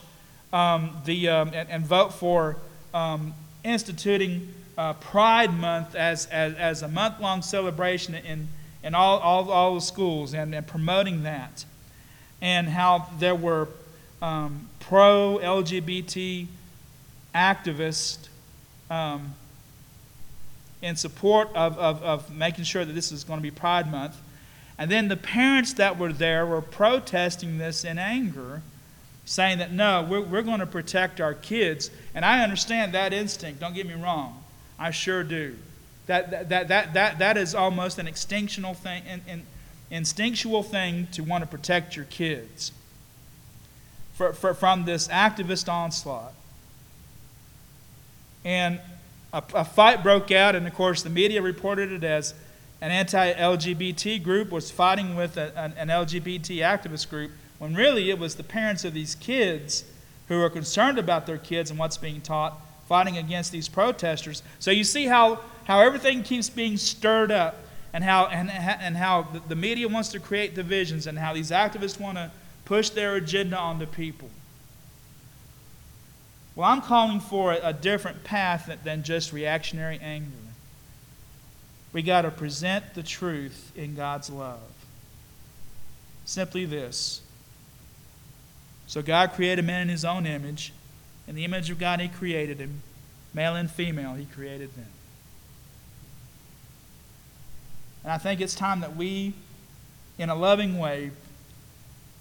um, 0.54 0.96
the 1.04 1.28
um, 1.28 1.52
and, 1.54 1.70
and, 1.70 1.86
vote 1.86 2.14
for 2.14 2.56
um, 2.94 3.34
instituting 3.66 4.54
uh, 4.78 4.94
Pride 4.94 5.54
Month 5.54 5.94
as, 5.94 6.26
as, 6.28 6.54
as 6.54 6.84
a 6.84 6.88
month 6.88 7.20
long 7.20 7.42
celebration 7.42 8.16
in, 8.16 8.48
in 8.82 8.96
all, 8.96 9.20
all, 9.20 9.52
all 9.52 9.76
the 9.76 9.82
schools 9.82 10.34
and, 10.34 10.56
and 10.56 10.66
promoting 10.66 11.24
that 11.24 11.66
and 12.42 12.68
how 12.68 13.08
there 13.20 13.36
were 13.36 13.68
um, 14.22 14.68
pro 14.80 15.40
LGBT 15.42 16.48
activists 17.34 18.28
um, 18.90 19.34
in 20.82 20.96
support 20.96 21.50
of, 21.56 21.78
of, 21.78 22.04
of 22.04 22.36
making 22.36 22.64
sure 22.64 22.86
that 22.86 22.94
this 22.94 23.12
is 23.12 23.24
going 23.24 23.40
to 23.40 23.44
be 23.44 23.52
Pride 23.52 23.92
Month. 23.92 24.16
And 24.78 24.92
then 24.92 25.08
the 25.08 25.18
parents 25.18 25.74
that 25.74 25.98
were 25.98 26.14
there 26.14 26.46
were 26.46 26.62
protesting 26.62 27.58
this 27.58 27.84
in 27.84 27.98
anger, 27.98 28.62
saying 29.26 29.60
that 29.60 29.72
no, 29.72 30.06
we're, 30.08 30.22
we're 30.22 30.42
going 30.42 30.60
to 30.60 30.66
protect 30.66 31.22
our 31.22 31.34
kids. 31.34 31.90
And 32.14 32.26
I 32.26 32.44
understand 32.44 32.94
that 32.94 33.14
instinct, 33.14 33.60
don't 33.60 33.74
get 33.74 33.88
me 33.88 33.94
wrong. 33.94 34.44
I 34.78 34.92
sure 34.92 35.24
do. 35.24 35.56
That, 36.08 36.50
that, 36.50 36.50
that, 36.68 36.94
that, 36.94 37.20
that, 37.20 37.38
is 37.38 37.56
almost 37.56 37.98
an 37.98 38.06
extinctional 38.06 38.76
thing, 38.76 39.04
in, 39.06 39.22
in, 39.28 39.44
instinctual 39.92 40.64
thing 40.64 41.08
to 41.12 41.24
want 41.24 41.44
to 41.44 41.48
protect 41.48 41.96
your 41.96 42.06
kids 42.06 42.72
for, 44.14 44.34
for, 44.34 44.54
from 44.54 44.86
this 44.86 45.08
activist 45.10 45.72
onslaught. 45.72 46.34
And 48.44 48.80
a, 49.34 49.44
a 49.54 49.66
fight 49.66 50.04
broke 50.04 50.32
out, 50.32 50.56
and 50.56 50.66
of 50.68 50.74
course, 50.74 51.04
the 51.04 51.10
media 51.10 51.42
reported 51.42 51.92
it 51.92 52.04
as 52.04 52.34
an 52.82 52.92
anti 52.92 53.34
LGBT 53.34 54.24
group 54.24 54.52
was 54.52 54.72
fighting 54.72 55.16
with 55.16 55.38
a, 55.38 55.58
an, 55.58 55.74
an 55.78 55.88
LGBT 55.90 56.58
activist 56.58 57.10
group, 57.10 57.32
when 57.60 57.74
really 57.74 58.10
it 58.10 58.20
was 58.20 58.36
the 58.36 58.44
parents 58.44 58.86
of 58.86 58.94
these 58.94 59.16
kids 59.16 59.84
who 60.28 60.42
are 60.42 60.50
concerned 60.50 60.98
about 60.98 61.26
their 61.26 61.38
kids 61.38 61.70
and 61.70 61.80
what's 61.80 61.98
being 61.98 62.22
taught, 62.22 62.60
fighting 62.88 63.18
against 63.18 63.52
these 63.52 63.68
protesters. 63.68 64.44
So 64.60 64.72
you 64.72 64.84
see 64.84 65.06
how, 65.06 65.40
how 65.66 65.82
everything 65.82 66.24
keeps 66.24 66.50
being 66.50 66.78
stirred 66.78 67.32
up 67.32 67.58
and 67.96 68.04
how, 68.04 68.26
and, 68.26 68.52
and 68.52 68.98
how 68.98 69.26
the 69.48 69.56
media 69.56 69.88
wants 69.88 70.10
to 70.10 70.20
create 70.20 70.54
divisions 70.54 71.08
and 71.08 71.18
how 71.18 71.34
these 71.34 71.50
activists 71.50 71.98
want 71.98 72.18
to 72.18 72.30
push 72.66 72.90
their 72.90 73.16
agenda 73.16 73.58
on 73.58 73.80
the 73.80 73.88
people. 73.88 74.30
Well, 76.58 76.70
I'm 76.70 76.82
calling 76.82 77.22
for 77.22 77.54
a, 77.54 77.72
different 77.72 78.26
path 78.26 78.70
than 78.84 79.04
just 79.04 79.32
reactionary 79.32 79.98
anger. 80.00 80.28
We 81.94 82.02
got 82.02 82.24
to 82.24 82.32
present 82.32 82.96
the 82.96 83.04
truth 83.04 83.72
in 83.78 83.96
God's 83.96 84.30
love. 84.30 84.60
Simply 86.26 86.66
this. 86.66 87.22
So 88.88 89.02
God 89.02 89.32
created 89.32 89.64
man 89.64 89.84
in 89.84 89.88
his 89.88 90.04
own 90.04 90.26
image. 90.26 90.74
In 91.30 91.36
the 91.36 91.46
image 91.46 91.70
of 91.70 91.80
God, 91.80 92.02
he 92.02 92.10
created 92.10 92.60
him. 92.60 92.82
Male 93.34 93.56
and 93.56 93.72
female, 93.72 94.16
he 94.16 94.26
created 94.26 94.76
them. 94.76 94.88
And 98.06 98.12
I 98.12 98.20
think 98.20 98.40
it's 98.40 98.54
time 98.54 98.82
that 98.82 98.96
we, 98.96 99.34
in 100.20 100.30
a 100.30 100.36
loving 100.36 100.78
way, 100.78 101.10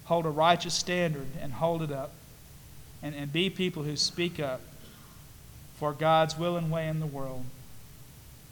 hold 0.05 0.25
a 0.25 0.29
righteous 0.29 0.73
standard 0.73 1.27
and 1.39 1.53
hold 1.53 1.83
it 1.83 1.91
up 1.91 2.11
and, 3.03 3.13
and 3.13 3.31
be 3.31 3.51
people 3.51 3.83
who 3.83 3.95
speak 3.95 4.39
up 4.39 4.61
for 5.77 5.93
God's 5.93 6.39
will 6.39 6.57
and 6.57 6.71
way 6.71 6.87
in 6.87 6.99
the 6.99 7.05
world. 7.05 7.45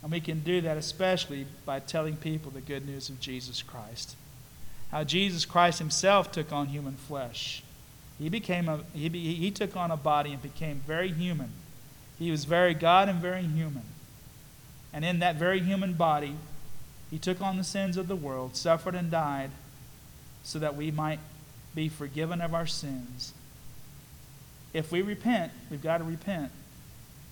And 0.03 0.11
we 0.11 0.19
can 0.19 0.41
do 0.41 0.61
that 0.61 0.77
especially 0.77 1.47
by 1.65 1.79
telling 1.79 2.17
people 2.17 2.51
the 2.51 2.61
good 2.61 2.85
news 2.85 3.09
of 3.09 3.19
Jesus 3.19 3.63
Christ. 3.63 4.15
How 4.91 5.03
Jesus 5.03 5.43
Christ 5.43 5.79
himself 5.79 6.31
took 6.31 6.51
on 6.51 6.67
human 6.67 6.97
flesh. 6.97 7.63
He, 8.19 8.29
became 8.29 8.69
a, 8.69 8.81
he, 8.93 9.09
he 9.09 9.49
took 9.49 9.75
on 9.75 9.89
a 9.89 9.97
body 9.97 10.33
and 10.33 10.41
became 10.43 10.83
very 10.85 11.11
human. 11.11 11.49
He 12.19 12.29
was 12.29 12.45
very 12.45 12.75
God 12.75 13.09
and 13.09 13.19
very 13.19 13.41
human. 13.41 13.85
And 14.93 15.03
in 15.03 15.17
that 15.17 15.37
very 15.37 15.61
human 15.61 15.93
body, 15.93 16.35
he 17.13 17.19
took 17.19 17.39
on 17.39 17.57
the 17.57 17.63
sins 17.63 17.95
of 17.95 18.07
the 18.07 18.15
world, 18.15 18.55
suffered 18.55 18.95
and 18.95 19.11
died, 19.11 19.51
so 20.43 20.57
that 20.59 20.75
we 20.75 20.89
might 20.91 21.19
be 21.73 21.87
forgiven 21.87 22.41
of 22.41 22.53
our 22.53 22.67
sins 22.67 23.33
if 24.73 24.91
we 24.91 25.01
repent, 25.01 25.51
we've 25.69 25.83
got 25.83 25.99
to 25.99 26.03
repent. 26.03 26.51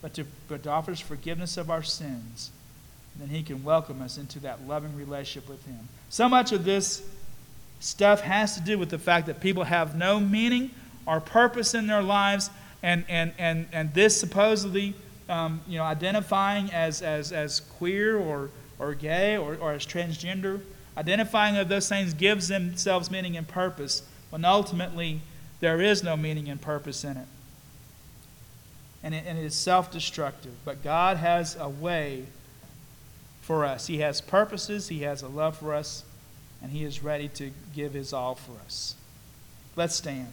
But 0.01 0.13
to, 0.15 0.25
but 0.47 0.63
to 0.63 0.69
offer 0.69 0.95
forgiveness 0.95 1.57
of 1.57 1.69
our 1.69 1.83
sins, 1.83 2.51
then 3.17 3.29
He 3.29 3.43
can 3.43 3.63
welcome 3.63 4.01
us 4.01 4.17
into 4.17 4.39
that 4.39 4.67
loving 4.67 4.95
relationship 4.95 5.49
with 5.49 5.65
Him. 5.65 5.89
So 6.09 6.29
much 6.29 6.51
of 6.51 6.63
this 6.63 7.03
stuff 7.79 8.21
has 8.21 8.55
to 8.55 8.61
do 8.61 8.77
with 8.77 8.89
the 8.89 8.99
fact 8.99 9.27
that 9.27 9.41
people 9.41 9.63
have 9.63 9.95
no 9.95 10.19
meaning 10.19 10.71
or 11.05 11.19
purpose 11.19 11.73
in 11.73 11.87
their 11.87 12.03
lives, 12.03 12.49
and, 12.83 13.03
and, 13.09 13.33
and, 13.37 13.67
and 13.71 13.93
this 13.93 14.19
supposedly 14.19 14.93
um, 15.29 15.61
you 15.67 15.77
know, 15.77 15.83
identifying 15.83 16.71
as, 16.71 17.01
as, 17.01 17.31
as 17.31 17.59
queer 17.59 18.17
or, 18.17 18.49
or 18.81 18.95
gay 18.95 19.37
or, 19.37 19.55
or 19.55 19.73
as 19.73 19.85
transgender, 19.85 20.59
identifying 20.97 21.55
of 21.55 21.69
those 21.69 21.87
things 21.87 22.13
gives 22.13 22.47
themselves 22.47 23.11
meaning 23.11 23.37
and 23.37 23.47
purpose, 23.47 24.01
when 24.31 24.43
ultimately 24.43 25.21
there 25.59 25.79
is 25.79 26.03
no 26.03 26.17
meaning 26.17 26.49
and 26.49 26.59
purpose 26.59 27.03
in 27.03 27.15
it. 27.15 27.27
And 29.03 29.13
it, 29.13 29.23
and 29.27 29.37
it 29.37 29.45
is 29.45 29.55
self 29.55 29.91
destructive. 29.91 30.53
But 30.65 30.83
God 30.83 31.17
has 31.17 31.55
a 31.55 31.69
way 31.69 32.25
for 33.41 33.65
us. 33.65 33.87
He 33.87 33.99
has 33.99 34.19
purposes, 34.19 34.89
He 34.89 35.01
has 35.01 35.21
a 35.21 35.27
love 35.27 35.57
for 35.57 35.73
us, 35.73 36.03
and 36.61 36.71
He 36.71 36.83
is 36.83 37.03
ready 37.03 37.27
to 37.29 37.51
give 37.75 37.93
His 37.93 38.13
all 38.13 38.35
for 38.35 38.53
us. 38.65 38.95
Let's 39.75 39.95
stand. 39.95 40.27